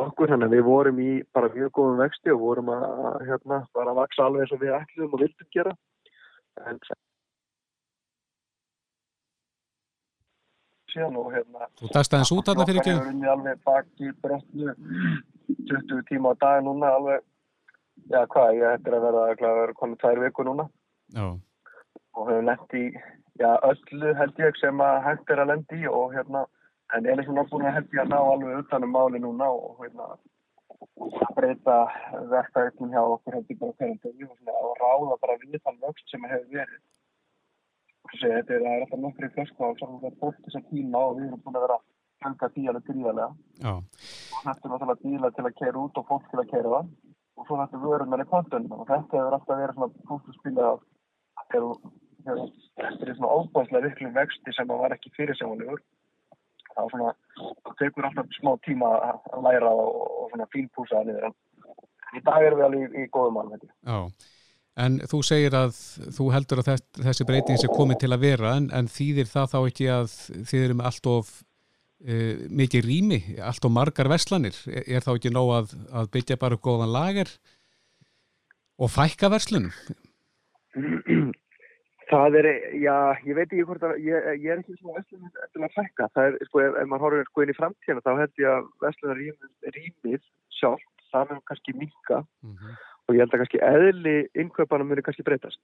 [0.00, 3.94] okkur þannig að við vorum í bara mjög góðum vexti og vorum að hérna bara
[3.94, 5.72] að vaksa alveg eins og við ætlum og vildum gera
[6.70, 6.78] en
[10.90, 13.00] síðan og hérna Þú dagst aðeins út þarna fyrir Okkar ekki?
[13.00, 14.76] hefur unnið alveg baki brotnu
[15.70, 17.26] 20 tíma á dag núna alveg,
[18.10, 20.66] já hvað, ég hættir að vera að vera konið tvær viku núna
[21.14, 21.26] Já,
[22.16, 22.84] og hefur lent í,
[23.42, 26.44] já öllu held ég sem að hægt er að lendi í og hérna,
[26.96, 31.34] en er búin að held ég að ná alveg utanum máli núna og hérna að
[31.36, 31.76] breyta
[32.30, 36.26] verkefnum hjá okkur ég bara hverjum degi og að ráða bara við þann vöxt sem
[36.30, 36.80] hefur verið.
[38.10, 39.70] Þessi, þetta er, alltaf nokkri flösku á
[40.22, 41.86] fólk þess að tíma og við erum búin að vera að
[42.24, 43.30] hanga því alveg gríðarlega.
[43.60, 43.72] já.
[44.40, 46.90] þetta er náttúrulega díla til að kæra út og fólk til að kæra það
[47.40, 50.82] og svo þetta vörunar í kontunum og þetta hefur alltaf verið svona punktuspilið að
[51.50, 55.82] þetta er svona óbáðslega viklu vexti sem að var ekki fyrirsjáðanlegur
[56.70, 57.14] þá svona,
[57.80, 61.30] tekur alltaf smá tíma að læra og, og svona fínpúsa að niður.
[61.30, 63.98] En í dag erum við alveg í, í góðum mann Já,
[64.84, 65.76] en þú segir að
[66.16, 69.58] þú heldur að þessi breyting sé komið til að vera en, en þýðir það þá
[69.60, 70.10] ekki að
[70.50, 71.32] þið eru með allt of
[72.06, 76.40] uh, mikið rými, allt of margar veslanir er, er þá ekki nóg að, að byggja
[76.40, 77.32] bara góðan lager
[78.80, 79.72] og fækka verslunum?
[82.10, 82.46] Það er,
[82.82, 86.08] já, ég veit ekki hvort að, ég, ég er ekki svona vestlunum eftir að fækka.
[86.16, 88.70] Það er, sko, ef, ef maður horfir sko inn í framtíðana, þá held ég að
[88.82, 89.20] vestlunar
[89.76, 90.24] rýmið
[90.56, 92.80] sjálf, það verður kannski minka mm -hmm.
[93.06, 95.62] og ég held að kannski eðli innkaupanum muni kannski breytast.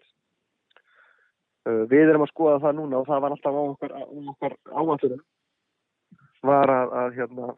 [1.67, 3.97] Uh, við erum að skoða það núna og það var alltaf á okkar,
[4.35, 5.23] okkar áanþurum
[6.49, 7.55] var að, að hérna,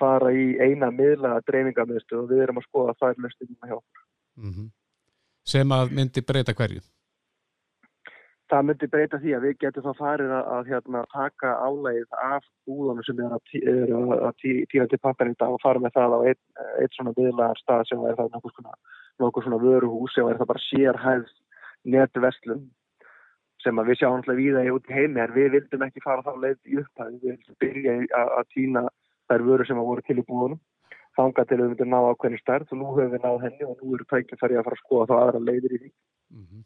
[0.00, 3.78] fara í eina miðla dreifingamöðstu og við erum að skoða það er löstum hjá.
[4.36, 4.68] Mm -hmm.
[5.44, 6.82] Sem að myndi breyta hverju?
[8.54, 12.44] það myndi breyta því að við getum þá farið að, að hérna, taka áleið af
[12.68, 14.34] búðunum sem er að, að
[14.70, 16.42] týra til pappanita og fara með það á eitt,
[16.82, 18.76] eitt svona viðlagar stað sem er það nokkuð svona,
[19.46, 21.26] svona vöruhús sem er það bara sérhæð
[21.94, 22.66] netverslun
[23.64, 26.32] sem við sjáum alltaf við það út í heimi en við vildum ekki fara þá
[26.44, 28.84] leið í upphæði við vildum byrja að, að týna
[29.30, 30.60] þær vöru sem að voru til í búðunum
[31.14, 33.96] þanga til við myndum ná ákveðni stærð og nú höfum við náð henni og nú
[33.96, 36.64] eru tækið þar ég að fara að skoða þá aðra leiðir í því mm -hmm.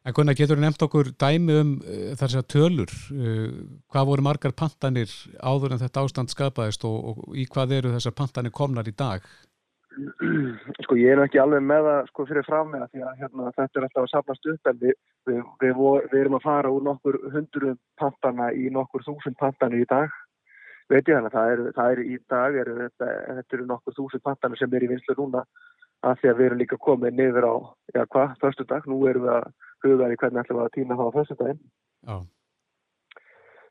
[0.00, 3.50] En hvernig getur þú nefnt okkur dæmi um uh, þar sem tölur, uh,
[3.92, 5.10] hvað voru margar pantanir
[5.44, 9.20] áður en þetta ástand skapaðist og, og í hvað eru þessar pantanir komnar í dag?
[10.84, 13.52] Sko ég er ekki alveg með það sko fyrir fram með það því að hérna,
[13.56, 14.96] þetta er alltaf að sapnast upp en við,
[15.28, 15.80] við, við,
[16.12, 20.14] við erum að fara úr nokkur hundru pantana í nokkur þúsund pantanir í dag.
[20.90, 24.24] Veit ég að það er, það er í dag, er, þetta, þetta eru nokkur þúsund
[24.26, 25.44] pantanir sem er í vinslu núna
[26.06, 27.54] að því að við erum líka komið niður á,
[27.94, 29.48] já hvað, förstu dag, nú erum við að
[29.84, 31.60] hugaði hvernig ætlum við að týna það á þessu daginn.
[32.08, 32.22] Oh.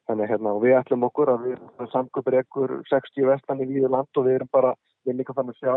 [0.10, 4.22] Þannig hérna og við ætlum okkur að við erum samkvöpur ekkur 60 vestan í land
[4.22, 5.74] og við erum bara, við erum líka fann að sjá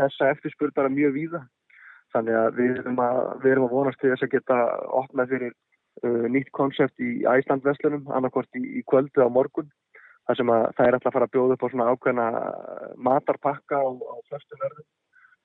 [0.00, 1.42] þessa eftirspurð bara mjög víða.
[2.14, 4.58] Þannig að við erum að, við erum að vonast til þess að geta
[5.00, 9.68] opnað fyrir uh, nýtt konsept í Æslandveslunum, annarkort í, í kvöldu á morgun.
[10.26, 12.26] Það sem að það er alltaf að fara að bjóða upp á svona ákveðna
[13.08, 14.86] matarpakka á, á flestum verðum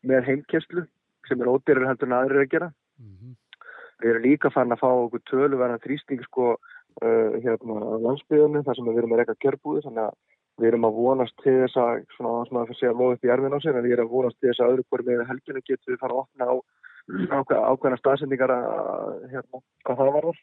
[0.10, 0.86] með heimkesslu
[1.30, 2.70] sem er ódýrar heldur en aðrir að gera.
[2.98, 3.34] Mm -hmm.
[4.02, 8.76] Við erum líka fann að fá okkur töluverðan þrýsting sko uh, hérna á landsbyðunum þar
[8.76, 10.16] sem við erum að reyka kjörbúði þannig að
[10.60, 13.60] við erum að vonast til þess að svona að segja loð upp í erfin á
[13.62, 16.02] sig en við erum að vonast til þess að öðru hverju með helginu getur við
[16.02, 16.56] fara að opna á
[17.72, 20.42] ákveðna staðsendingar að hérna hvað það varður.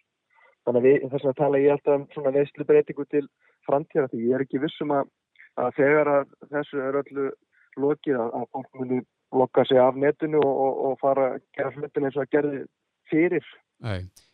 [0.66, 3.24] Þannig að við, þess að tala ég alltaf um svona veistlu breytingu til
[3.68, 5.12] framtíða því ég er ekki vissum að,
[5.60, 7.28] að þegar að þessu er öllu
[7.78, 9.00] lokið að, að fólk muni
[9.38, 12.62] lokka sig af netinu og, og, og fara að gera hlutin eins og að gerði
[13.12, 13.52] fyrir.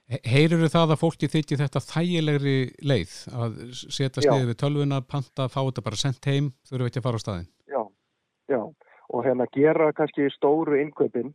[0.05, 5.63] Heyrur það að fólki þykji þetta þægilegri leið að setja stiðið við tölvuna, panta, fá
[5.63, 7.47] þetta bara sendt heim, þurfum við ekki að fara á staðin?
[7.73, 7.81] Já,
[8.53, 8.61] já,
[9.09, 11.33] og hérna gera kannski stóru innkaupin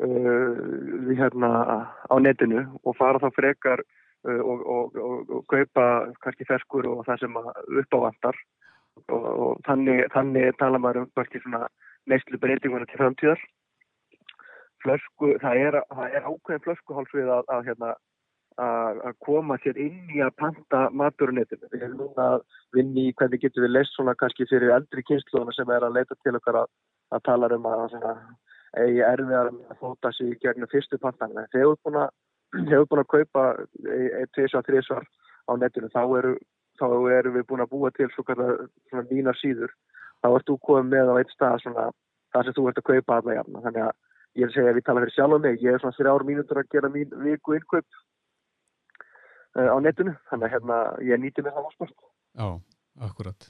[0.00, 1.50] uh, hérna
[2.08, 5.86] á netinu og fara þá frekar uh, og, og, og, og kaupa
[6.24, 8.40] kannski ferskur og það sem uppávandar
[9.12, 11.66] og þannig, þannig tala maður um kannski svona
[12.08, 13.42] neistlu breytinguna til framtíðar
[14.84, 17.92] flösku, það er, það er ákveðin flöskuháls við að, að, hérna,
[18.62, 21.70] að, að koma sér inn í að panta maturunetinu.
[21.72, 22.44] Við erum núna að
[22.76, 26.18] vinni í hvernig getur við leist svona kannski fyrir eldri kynsluðuna sem er að leita
[26.22, 28.14] til okkar að tala um að svona,
[28.82, 31.46] eigi erfiðar að fóta í gegnum fyrstu pantanina.
[31.52, 31.76] Þegar
[32.56, 33.44] við hefur búin að kaupa
[34.36, 35.06] tviðsvar, þriðsvar
[35.46, 36.32] á netinu þá eru,
[36.80, 36.86] þá
[37.18, 39.72] eru við búin að búa til svona nýna síður.
[40.22, 41.86] Þá ert þú komið með á eitt stað svona
[42.32, 43.62] það sem þú ert að kaupa alla jafna.
[43.66, 43.94] Þannig að
[44.36, 46.24] ég er að segja að við tala fyrir sjálf um mig ég er svona þrjár
[46.28, 48.00] mínútur að gera mín viku innkaup
[49.56, 50.16] uh, á netinu.
[50.30, 51.94] Þannig að hérna ég nýti mig það áspart
[52.36, 52.48] Já,
[53.08, 53.48] akkurat.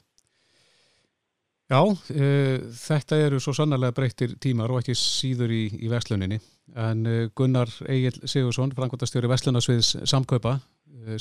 [1.67, 6.39] Já, uh, þetta eru svo sannarlega breyttir tímar og ekki síður í, í Vestluninni
[6.79, 10.59] en uh, Gunnar Egil Sigursson frangvöldastjóri Vestlunasviðs samkaupa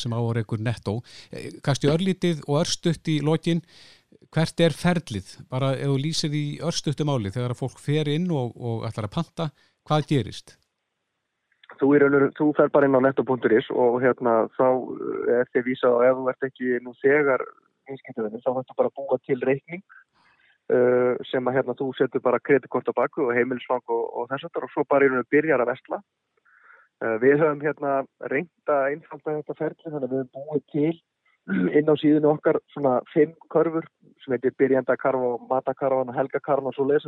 [0.00, 0.96] sem áreikur nettó.
[1.62, 3.61] Kasti örlítið og örstutt í lokin
[4.37, 8.29] hvert er ferlið, bara ef þú lýsir í örstuttum áli þegar að fólk fer inn
[8.29, 9.46] og, og ætlar að panta,
[9.88, 10.57] hvað gerist?
[11.81, 12.05] Þú, er,
[12.37, 16.18] þú fer bara inn á netto.is og hérna þá eh, er þið vísað og ef
[16.18, 17.44] þú ert ekki nú þegar
[17.90, 19.83] einskiptöðinu þá hættu bara að búa til reikning
[20.75, 24.49] uh, sem að hérna þú setur bara kreditkort á baku og heimilisfang og, og þess
[24.49, 26.01] aftar og svo bara erum við byrjar að vestla.
[27.05, 27.92] Uh, við höfum hérna
[28.33, 30.96] reynda einfalda þetta ferli þannig að við höfum búið til
[31.46, 33.85] inn á síðinu okkar svona fimm körfur
[34.24, 37.06] sem heitir byrjandakarfa og matakarfan og helgakarfan og svo leiðis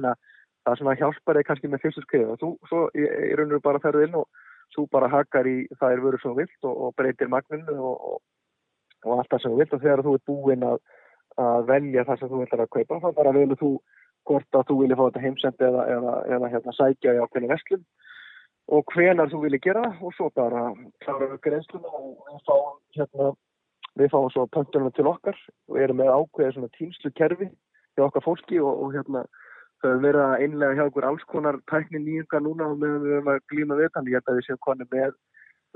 [0.69, 3.57] það er svona hjálpar þig kannski með fyrstu skrið og þú svo í, í raun
[3.57, 4.27] og bara ferðu inn og
[4.75, 9.15] þú bara hakkar í það er vöru svo vilt og, og breytir magninu og, og,
[9.17, 9.77] allt það sem þú vilt.
[9.77, 10.83] Og þegar þú ert búinn að,
[11.45, 13.73] að velja það sem þú vilt að kaupa þá bara velur þú
[14.29, 17.83] hvort að þú vilja fá þetta heimsendi eða, eða, eða hérna, sækja í ákveðinu vestlum
[18.77, 20.67] og hvenar þú vilja gera og svo bara
[21.05, 21.41] klára og
[23.99, 25.37] við fáum svo pöntunum til okkar
[25.69, 27.49] og erum með ákveðið svona tímslu kerfi
[27.97, 29.25] hjá okkar fólki og, og hérna
[29.83, 33.45] þau að einlega hjá okkur alls konar tækni nýjunga núna og meðan við höfum að
[33.53, 35.13] glíma við þannig að við séum konið með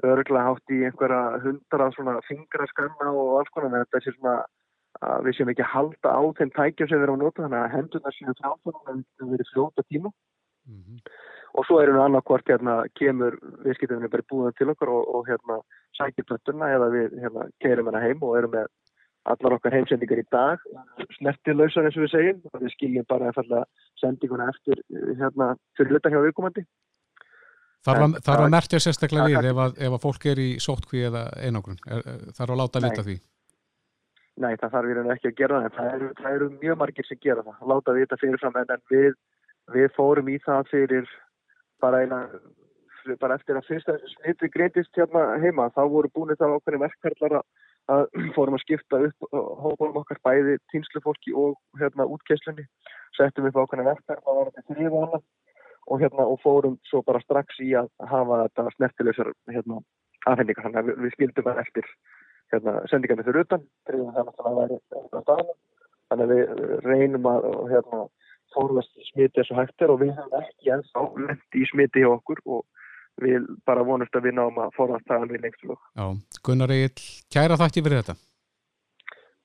[0.09, 4.37] örgulega hátt í einhverja hundra svona fingraskanna og alls konar en þetta sé svona
[5.03, 7.61] að við séum ekki að halda á þeim tækjum sem við erum að nota þannig
[7.61, 10.99] að hendurna séum fráfærum en við verið fljóta tíma mm -hmm.
[11.53, 15.59] Og svo erum við annarkvart hérna kemur viðskiptunum bara búið til okkur og, og hérna
[15.99, 18.71] sækir pöttuna eða við hérna keirum hana heim og erum með
[19.33, 20.63] allar okkar heimsendingar í dag
[21.19, 22.41] snertilauðsar eins og við segjum.
[22.53, 23.53] Og við skiljum bara að
[24.01, 24.81] sendinguna eftir
[25.21, 26.65] hérna fyrir hluta hjá viðkomandi.
[27.83, 31.81] Þarf að mertja sérstaklega við ef að, ef að fólk er í sótkví eða einogrun
[31.83, 33.17] þarf að láta vita því.
[34.43, 37.21] Nei, það þarf við ekki að gera það það eru, það eru mjög margir sem
[37.23, 37.65] gera það.
[37.73, 39.19] Láta vita fyrirfram en við,
[39.75, 41.11] við fórum í það fyrir
[41.83, 42.25] bara eina
[43.21, 47.39] bara eftir að fyrsta smitti greitist hérna heima þá voru búin það ákveðin verkkarlar
[47.91, 48.05] að
[48.37, 49.29] fórum að skipta upp
[49.65, 52.67] hóparum okkar bæði týnslufólki og hérna útkeslunni
[53.19, 53.59] settum upp
[54.71, 55.23] þrýða hana
[55.91, 59.81] og hérna og fórum svo bara strax í að hafa þetta snertilegsar hérna
[60.31, 60.67] afhendingar.
[60.69, 61.89] Þannig að við, við skildum það eftir
[62.55, 63.67] hérna, sendingarnir fyrir utan
[66.13, 66.43] þannig að við
[66.87, 68.03] reynum að hérna,
[68.55, 72.11] fórvast smiti eins og hægt er og við hefum ekki ennþá lendi í smiti hjá
[72.13, 72.65] okkur og
[73.23, 76.07] við bara vonumst að við náum að fórvast það alveg lengst og Já,
[76.47, 78.19] Gunnar Egil, kæra þakki fyrir þetta.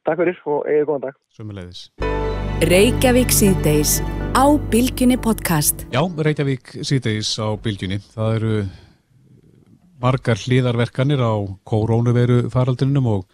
[0.08, 1.20] Takk fyrir og eigið góðan dag.
[1.36, 1.88] Sumulegðis
[2.58, 4.00] Reykjavík síðdeis
[4.34, 5.84] á Bilginni podcast.
[5.94, 8.54] Já, Reykjavík síðdeis á Bilginni það eru
[10.02, 11.34] margar hlýðarverkanir á
[11.68, 13.28] kórónuveru faraldrinum og,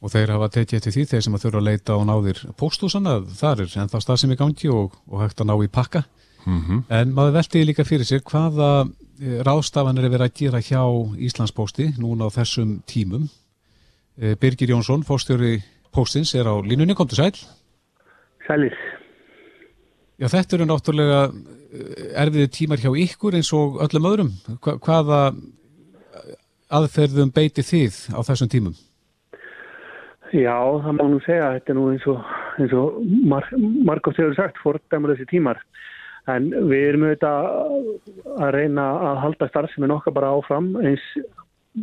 [0.00, 3.16] og þeir hafa tekið til því þeir sem að þurfa að leita á náðir póstúsana,
[3.38, 6.04] það er ennþá stað sem er gangi og, og hægt að ná í pakka
[6.44, 6.82] mm -hmm.
[6.98, 8.88] en maður veltiði líka fyrir sér hvaða
[9.20, 10.82] eh, ráðstafanir er verið að gera hjá
[11.16, 13.28] Íslandspósti núna á þessum tímum
[14.20, 17.36] eh, Birgir Jónsson, fórstjóri póstins er á línunni, kom til sæl
[18.46, 18.76] Sælir
[20.16, 24.30] Já, þetta eru náttúrulega eh, erfiði tímar hjá ykkur eins og öllum öðrum.
[24.64, 25.34] Hvaða
[26.72, 28.76] aðferðum beiti þið á þessum tímum?
[30.34, 32.30] Já, það má nú segja þetta er nú eins og,
[32.74, 32.96] og
[33.30, 33.46] mar,
[33.86, 35.60] margótt hefur sagt fordæmur þessi tímar.
[36.26, 41.04] En við erum auðvitað að reyna að halda starfsefinn okkar bara áfram eins,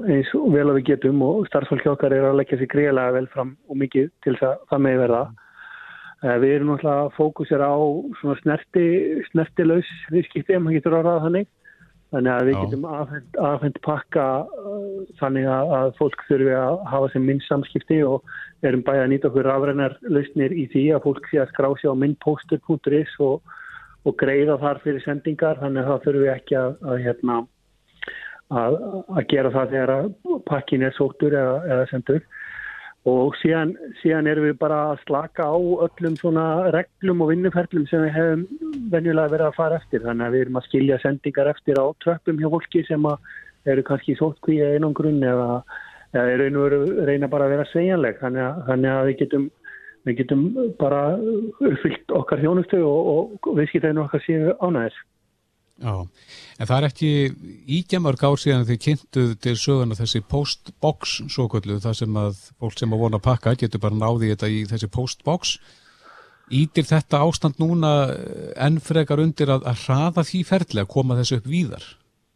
[0.04, 3.56] eins vel að við getum og starfsfólki okkar er að leggja sér greiðlega vel fram
[3.72, 5.24] og mikið til þess að það með verða.
[6.24, 7.80] Eh, Við erum náttúrulega að fókusera á
[8.42, 8.88] snerti,
[9.32, 11.52] snertilaus viðskipti, ef maður getur að ræða þannig
[12.14, 14.82] Þannig að við getum afhend, afhend pakka uh,
[15.18, 18.36] þannig að, að fólk þurfi að hafa sem minn samskipti og
[18.68, 21.98] erum bæði að nýta okkur afrænar lausnir í því að fólk sé að skrá sér
[21.98, 23.56] á minnposter.is og,
[24.06, 25.58] og greiða þar fyrir sendingar.
[25.64, 27.40] Þannig að það þurfi ekki að, að, hérna,
[28.62, 29.94] að gera það þegar
[30.52, 32.22] pakkin er sóttur eða, eða sendur
[33.10, 38.06] og síðan, síðan erum við bara að slaka á öllum svona reglum og vinnuferlum sem
[38.06, 38.46] við hefum
[38.94, 40.06] venjulega verið að fara eftir.
[40.06, 43.10] Þannig að við erum að skilja sendingar eftir á tröppum hjá fólki sem
[43.74, 45.50] eru kannski sótkví eða einan grunn eða,
[46.16, 46.48] eða
[47.10, 48.22] reyna bara að vera sveigjanleg.
[48.24, 49.50] Þannig þannig að við getum
[50.04, 50.48] við getum
[50.80, 54.98] bara uppfyllt okkar þjónustu og, og viðskiptæðinu okkar séu ánæðis
[55.82, 55.94] Já,
[56.62, 57.12] en það er ekki
[57.80, 62.78] ígjamörg ár síðan þið kynntuð til söguna þessi postbox svo kvöldu, það sem að fólk
[62.78, 65.56] sem að vona að pakka getur bara náðið þetta í þessi postbox
[66.54, 67.90] Ítir þetta ástand núna
[68.60, 71.86] enn frekar undir að, að hraða því ferli að koma þessu upp víðar?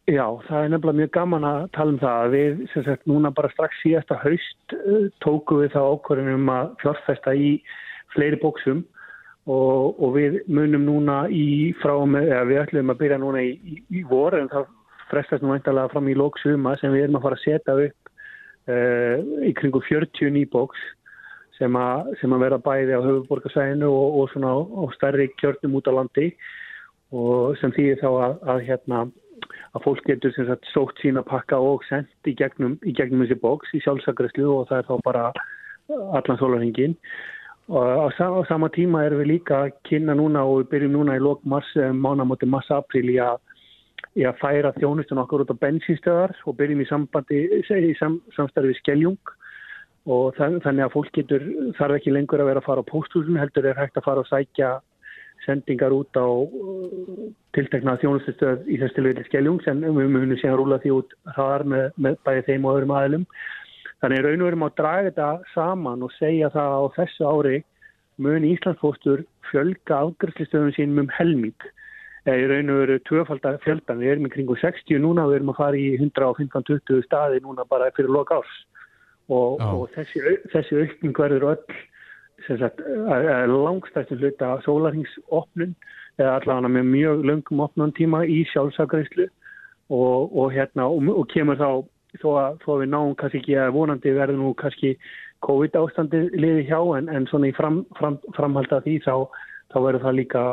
[0.08, 2.30] Já, það er nefnilega mjög gaman að tala um það.
[2.32, 7.34] Við, sem sagt, núna bara strax síðasta haust uh, tóku við þá ákvörðunum að fjárfesta
[7.36, 7.50] í
[8.14, 8.86] fleiri bóksum
[9.48, 13.54] og, og við munum núna í frá með, eða við ætlum að byrja núna í,
[13.64, 14.68] í, í vor en það
[15.08, 18.12] frestast nú eintalega fram í lóksuma sem við erum að fara að setja upp
[18.68, 19.16] uh,
[19.48, 20.82] í kringu 40 nýbóks
[21.58, 21.78] sem
[22.20, 26.28] sem að vera bæði á höfuborgarsæðinu og, og svona á, stærri kjörnum út á landi.
[27.10, 29.00] Og sem þýðir þá að, að hérna
[29.74, 33.40] að fólk getur sem sagt sótt sína pakka og sendt í gegnum, í gegnum þessi
[33.42, 35.24] bóks í sjálfsagræslu og það er þá bara
[35.88, 36.94] allan sólarhengin
[37.68, 41.24] og á, sama tíma erum við líka að kynna núna og við byrjum núna í
[41.44, 43.18] mars, eh, mánamóti mars-april í
[44.18, 48.78] í að færa þjónustun okkur út á bensinstöðar og byrjum í sambandi í sam, samstarfið
[48.80, 49.34] Skeljung
[50.08, 51.44] og þannig að fólk getur
[51.76, 54.30] þarf ekki lengur að vera að fara á pósthúsinu heldur er hægt að fara og
[54.30, 54.78] sækja
[55.44, 60.80] sendingar út á uh, tiltekna þjónustustöð í þess tilvægli skeljungs en við munum síðan rúla
[60.82, 63.26] því út þar með, með bæði þeim og öðrum aðlum.
[64.02, 67.56] Þannig raun og verum að draga þetta saman og segja það á þessu ári
[68.22, 71.66] mun Íslandsfóstur fjölga afgjörslistöðum sínum um helming.
[72.28, 75.60] Í raun og veru tvöfaldar fjöldan, við erum í kringu 60 núna, við erum að
[75.62, 78.56] fara í 115-20 staði núna bara fyrir loka árs.
[79.28, 80.22] Og, og þessi,
[80.52, 81.78] þessi aukning verður öll
[82.48, 85.74] langstæstum hluta sólarhingsopnun
[86.18, 89.26] eða allavega með mjög löngum opnun tíma í sjálfsagreyslu
[89.90, 91.70] og, og hérna og, og kemur þá
[92.16, 94.94] þó að, þó að við náum kannski ekki að vonandi verður nú kannski
[95.46, 99.14] COVID ástandi liði hjá en, en svona í fram, fram, framhalda því þá,
[99.72, 100.46] þá verður það líka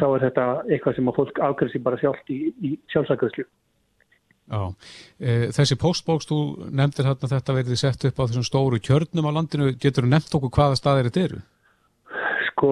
[0.00, 3.46] þá er þetta eitthvað sem að fólk afgræsi bara sjálft í, í sjálfsagreyslu
[4.46, 4.62] Já,
[5.18, 6.38] e, þessi postbóks, þú
[6.70, 10.36] nefndir hérna þetta verið sett upp á þessum stóru kjörnum á landinu, getur þú nefnt
[10.38, 11.40] okkur hvaða staðir þetta eru?
[12.52, 12.70] Sko,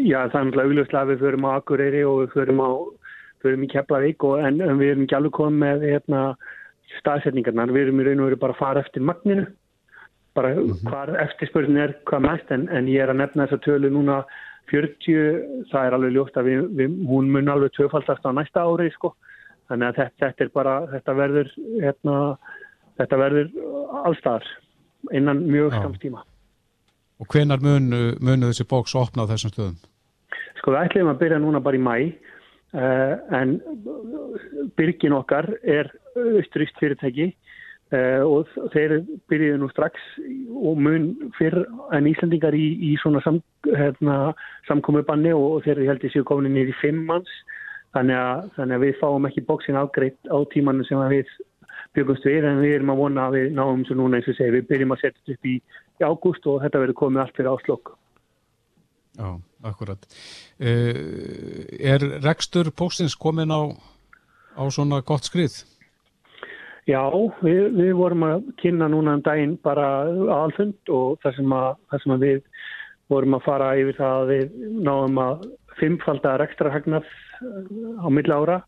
[0.00, 2.70] já, það er náttúrulega auðvitað að við förum á Akureyri og við förum, á,
[3.44, 6.22] förum í Keflavík og, en, en við erum ekki alveg komið með hérna,
[7.00, 9.46] staðsetningarnar, við erum í raun og veru bara að fara eftir magninu,
[10.34, 10.88] bara mm -hmm.
[10.90, 14.24] hvað eftirspörðin er, hvað mest, en, en ég er að nefna þessa tölu núna
[14.72, 18.90] 40, það er alveg ljóst að við, við, hún mun alveg tvöfaldast á næsta ári,
[18.90, 19.14] sko.
[19.68, 21.48] Þannig að þetta, þetta er bara þetta verður
[21.80, 22.14] hérna,
[23.00, 23.50] þetta verður
[24.04, 24.44] allstar
[25.12, 26.24] innan mjög skamstíma
[27.22, 29.76] Og hvenar munu, munu þessi bóks opna á þessum stöðum?
[30.58, 31.96] Sko við ætlum að byrja núna bara í mæ
[32.74, 33.54] uh, en
[34.78, 37.30] byrgin okkar er austrist fyrirtæki
[37.94, 39.00] uh, og þeir
[39.30, 40.00] byrjuðu nú strax
[40.54, 41.64] og mun fyrr
[41.96, 44.34] en Íslandingar í, í svona sam, hérna,
[44.68, 47.32] samkomiðbanni og, og þeir held í séu komin nýri fimm manns
[47.94, 51.28] Þannig að, þannig að við fáum ekki bóksin ágreitt á tímanu sem við
[51.94, 54.54] byggumst við en við erum að vona að við náum svo núna eins og segja
[54.56, 55.54] við byrjum að setja þetta upp í,
[56.02, 57.92] í ágúst og þetta verður komið allt fyrir áslokk.
[59.14, 59.28] Já,
[59.70, 60.08] akkurat.
[60.58, 63.62] Uh, er rekstur bóksins komin á,
[64.58, 65.60] á svona gott skrið?
[66.84, 67.00] Já,
[67.40, 69.86] við, við vorum að kynna núna um daginn bara
[70.36, 72.42] alfund og þar sem, að, þar sem við
[73.12, 75.46] vorum að fara yfir það að við náum að
[75.78, 77.08] fimmfaldar ekstra hagnað
[78.04, 78.58] á milla ára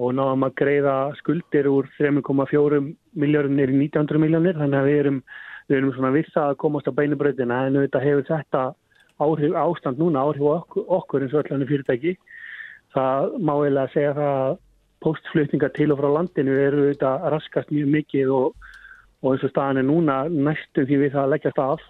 [0.00, 2.82] og náðum að greiða skuldir úr 3,4
[3.14, 5.22] miljónir í 1900 miljónir þannig að við erum,
[5.68, 8.64] við erum svona vissa að komast á beinubröðina en þetta hefur þetta
[9.22, 12.16] áhrif, ástand núna áhrif okkur, okkur eins og öllan fyrirtæki.
[12.96, 14.56] Það má eiginlega segja það að
[15.02, 18.70] postflutningar til og frá landinu eru þetta raskast mjög mikið og,
[19.22, 21.84] og eins og staðan er núna næstum því við það að leggjast af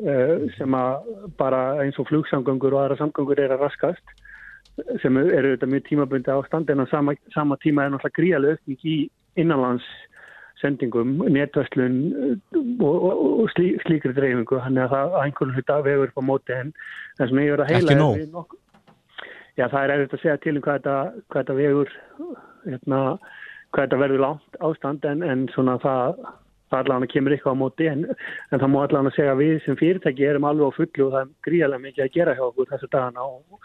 [0.00, 4.18] eh, sem að bara eins og flugsamgöngur og aðra samgöngur er að raskast
[5.02, 8.86] sem eru þetta mjög tímabundi ástand en á sama, sama tíma er náttúrulega gríalega aukning
[8.86, 8.96] í
[9.40, 15.74] innanlandssendingum, netvæslun uh, og, og, og slí, slíkri dreifingu, hann er að það einhvern hlut
[15.74, 16.72] að vegur upp á móti en
[17.18, 18.58] það sem ég verður að heila er nokk...
[19.58, 21.94] Já, það er erfitt að segja til um hvað þetta, hvað þetta vegur
[22.66, 23.00] hérna,
[23.70, 26.22] hvað þetta verður langt ástand en, en svona það
[26.70, 28.04] það allavega kemur eitthvað á móti en,
[28.54, 31.22] en það má allavega segja að við sem fyrirtæki erum alveg á fullu og það
[31.24, 33.64] er gríalega mikið að gera hjá okkur þessu dagana og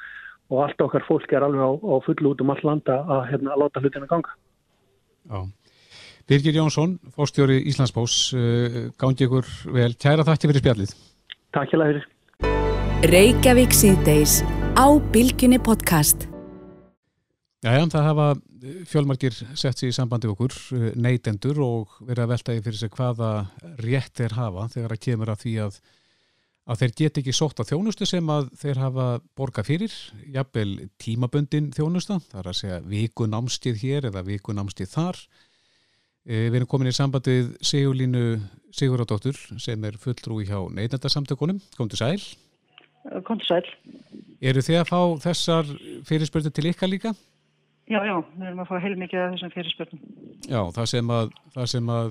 [0.54, 3.56] og allt okkar fólk er alveg á, á fullu út um all landa að hérna,
[3.60, 4.36] láta hlutina ganga.
[5.30, 5.40] Já.
[6.26, 9.94] Birgir Jónsson, fórstjóri Íslandsbós, uh, gangi ykkur vel.
[9.94, 10.94] Kæra þakki fyrir spjallið.
[11.54, 12.12] Takk hjá það fyrir.
[14.76, 16.26] Á Bilginni podcast.
[17.64, 18.26] Jæja, það hafa
[18.92, 20.52] fjölmarkir sett sér í sambandi okkur,
[21.00, 23.30] neytendur og verið að veltaði fyrir sig hvaða
[23.80, 25.80] rétt er hafa þegar að kemur að því að
[26.66, 29.08] að þeir get ekki sótt á þjónustu sem að þeir hafa
[29.38, 29.98] borgað fyrir,
[30.34, 35.22] jafnvel tímaböndin þjónusta, það er að segja vikunámstið hér eða vikunámstið þar.
[36.26, 38.26] E, við erum komin í sambandið Sigurlínu
[38.76, 41.64] Siguradóttur sem er fulltrúi hjá neitandarsamtökunum.
[41.78, 42.20] Kom til sæl.
[43.26, 43.68] Kom til sæl.
[44.42, 45.72] Eru þið að fá þessar
[46.08, 47.14] fyrirspörðu til ykkar líka?
[47.86, 50.06] Já, já, við erum að fá heilmikið af þessum fyrirspörðum.
[50.50, 52.08] Já, það sem, að, það sem að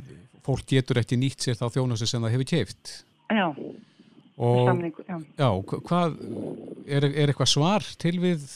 [0.47, 2.93] fólk getur ekki nýtt sér þá þjónustu sem það hefur keift.
[3.35, 3.47] Já,
[4.39, 5.17] og Samningu, já.
[5.39, 5.49] Já,
[5.89, 6.17] hvað,
[6.87, 8.47] er, er eitthvað svar til við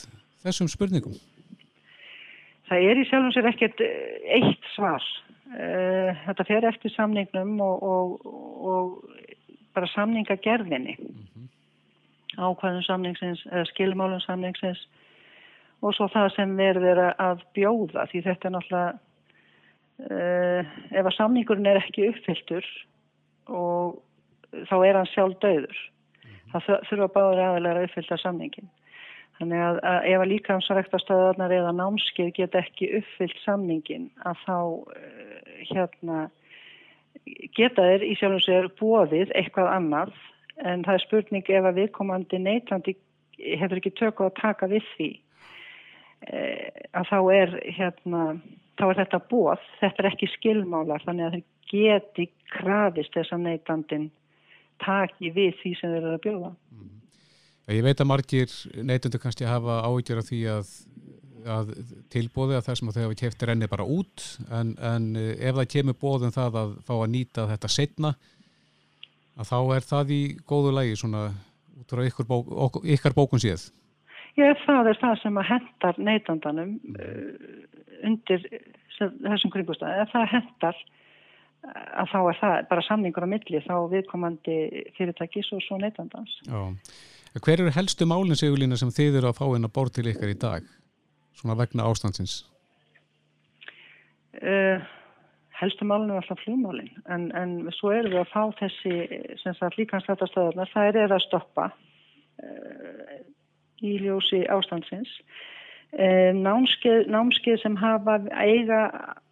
[0.45, 1.18] þessum spurningum?
[2.68, 5.05] Það er í sjálfum sér ekkert eh, eitt svar.
[5.49, 8.32] Eh, þetta fer eftir samningnum og, og,
[8.68, 9.39] og
[9.74, 11.47] bara samningagerðinni mm -hmm.
[12.39, 14.80] Ákvæðum samningsins, skilmálum samningsins
[15.82, 18.97] og svo það sem verður að bjóða því þetta er náttúrulega
[20.09, 22.66] uh, ef að samningurinn er ekki uppfylltur
[23.49, 24.01] og
[24.70, 25.78] þá er hann sjálf döður.
[25.78, 26.51] Mm -hmm.
[26.53, 28.70] Það þurfa báður aðalega að uppfylta samningin.
[29.39, 35.53] Þannig að, að ef að líkamsræktastöðarnar eða námskið get ekki uppfyllt samningin að þá uh,
[35.70, 36.30] hérna
[37.55, 40.12] geta þeir í sjálfum sér bóðið eitthvað annað
[40.67, 42.97] en það er spurning ef að viðkomandi neytandi
[43.39, 45.11] hefur ekki tökku að taka við því
[46.99, 48.23] að þá er hérna
[48.79, 53.45] þá er þetta bóð, þetta er ekki skilmálar þannig að þeir geti krafist þess að
[53.47, 54.07] neytandin
[54.83, 56.53] taki við því sem þeir eru að bjóða.
[56.73, 56.95] Mm.
[57.75, 58.55] Ég veit að margir
[58.89, 60.71] neytundu kannski hafa áhyggjur af því að,
[61.59, 61.73] að
[62.15, 65.99] tilbóði að það sem þau hafa kæftir enni bara út en, en ef það kemur
[66.01, 68.15] bóðum það að fá að nýta þetta setna
[69.39, 71.28] að þá er það í góðu lægi svona
[71.78, 73.68] út frá ykkar, bók, ykkar bókun síð.
[74.39, 77.32] Já, það er það sem að hendar neytandanum uh,
[78.07, 78.45] undir
[78.99, 80.05] þessum kringustæði.
[80.05, 80.80] Ef það hendar
[81.68, 84.59] að þá er það bara samningur á milli þá viðkomandi
[84.99, 86.36] fyrirtækis og svo neytandans.
[86.47, 86.61] Já.
[87.39, 90.32] Hver eru helstu málinn segulína sem þið eru að fá inn að bór til ykkar
[90.32, 90.70] í dag?
[91.39, 92.41] Svona vegna ástandsins?
[94.39, 94.82] Uh,
[95.59, 98.95] helstu málinn er alltaf flugmálinn en, en svo erum við að fá þessi
[99.79, 103.15] líkanslættastöðunar, það er að stoppa uh,
[103.83, 105.11] í ljósi ástandsins.
[105.89, 108.83] Uh, námskeið, námskeið sem hafa eiga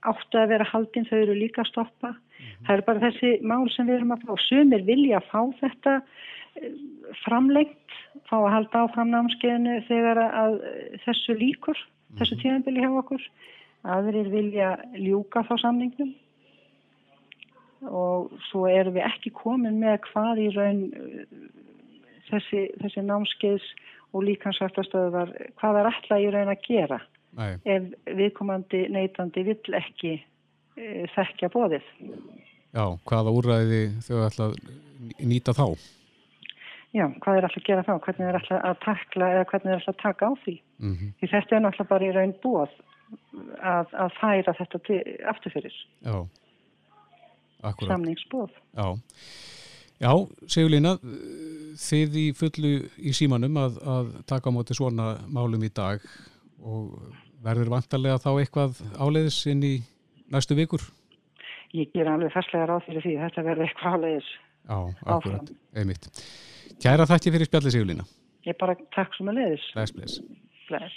[0.07, 2.15] áttu að vera haldinn þau eru líka að stoppa.
[2.15, 2.67] Mm -hmm.
[2.67, 4.33] Það er bara þessi mál sem við erum að fá.
[4.49, 6.01] Sumir vilja að fá þetta
[7.25, 7.99] framlengt,
[8.29, 10.57] fá að halda áfram námskeiðinu þegar að
[11.05, 11.79] þessu líkur,
[12.19, 12.43] þessu mhm.
[12.43, 13.27] tíðanbili hjá okkur.
[13.87, 16.15] Aðrir vilja ljúka þá samningnum
[17.87, 20.81] og svo erum við ekki komin með hvað í raun
[22.31, 23.67] þessi, þessi námskeiðs
[24.17, 27.01] og líkansvartastöðuvar hvað er alltaf í raun að gera
[27.37, 27.59] Nei.
[27.69, 31.85] ef viðkomandi neytandi vill ekki e, þekkja bóðið.
[32.73, 34.57] Já, hvaða úrræði þau ætla að
[35.21, 35.67] nýta þá?
[36.97, 37.95] Já, hvað er alltaf að gera þá?
[38.07, 40.57] Hvernig er alltaf að takla eða hvernig er alltaf að taka á því?
[40.81, 41.15] Mm -hmm.
[41.21, 42.77] Því þetta er náttúrulega bara í raun bóð
[43.61, 45.01] að, að færa þetta til,
[45.33, 45.77] aftur fyrir.
[47.87, 48.57] Samningsbóð.
[48.77, 48.89] Já.
[49.97, 50.13] Já,
[50.53, 50.97] Sigurlína,
[51.81, 56.05] þið í fullu í símanum að, að taka á móti svona málum í dag
[56.61, 56.99] og
[57.45, 59.75] verður vantarlega þá eitthvað áleiðis inn í
[60.33, 60.85] næstu vikur?
[61.77, 64.29] Ég ger alveg fastlega ráð fyrir því þetta verður eitthvað áleiðis
[64.67, 64.79] Já,
[65.15, 66.09] akkurat, einmitt.
[66.83, 68.07] Kæra þætti fyrir spjalli Sigurlína.
[68.47, 69.67] Ég bara takk sem að leiðis.
[69.75, 70.19] Bless.
[70.67, 70.97] Bless.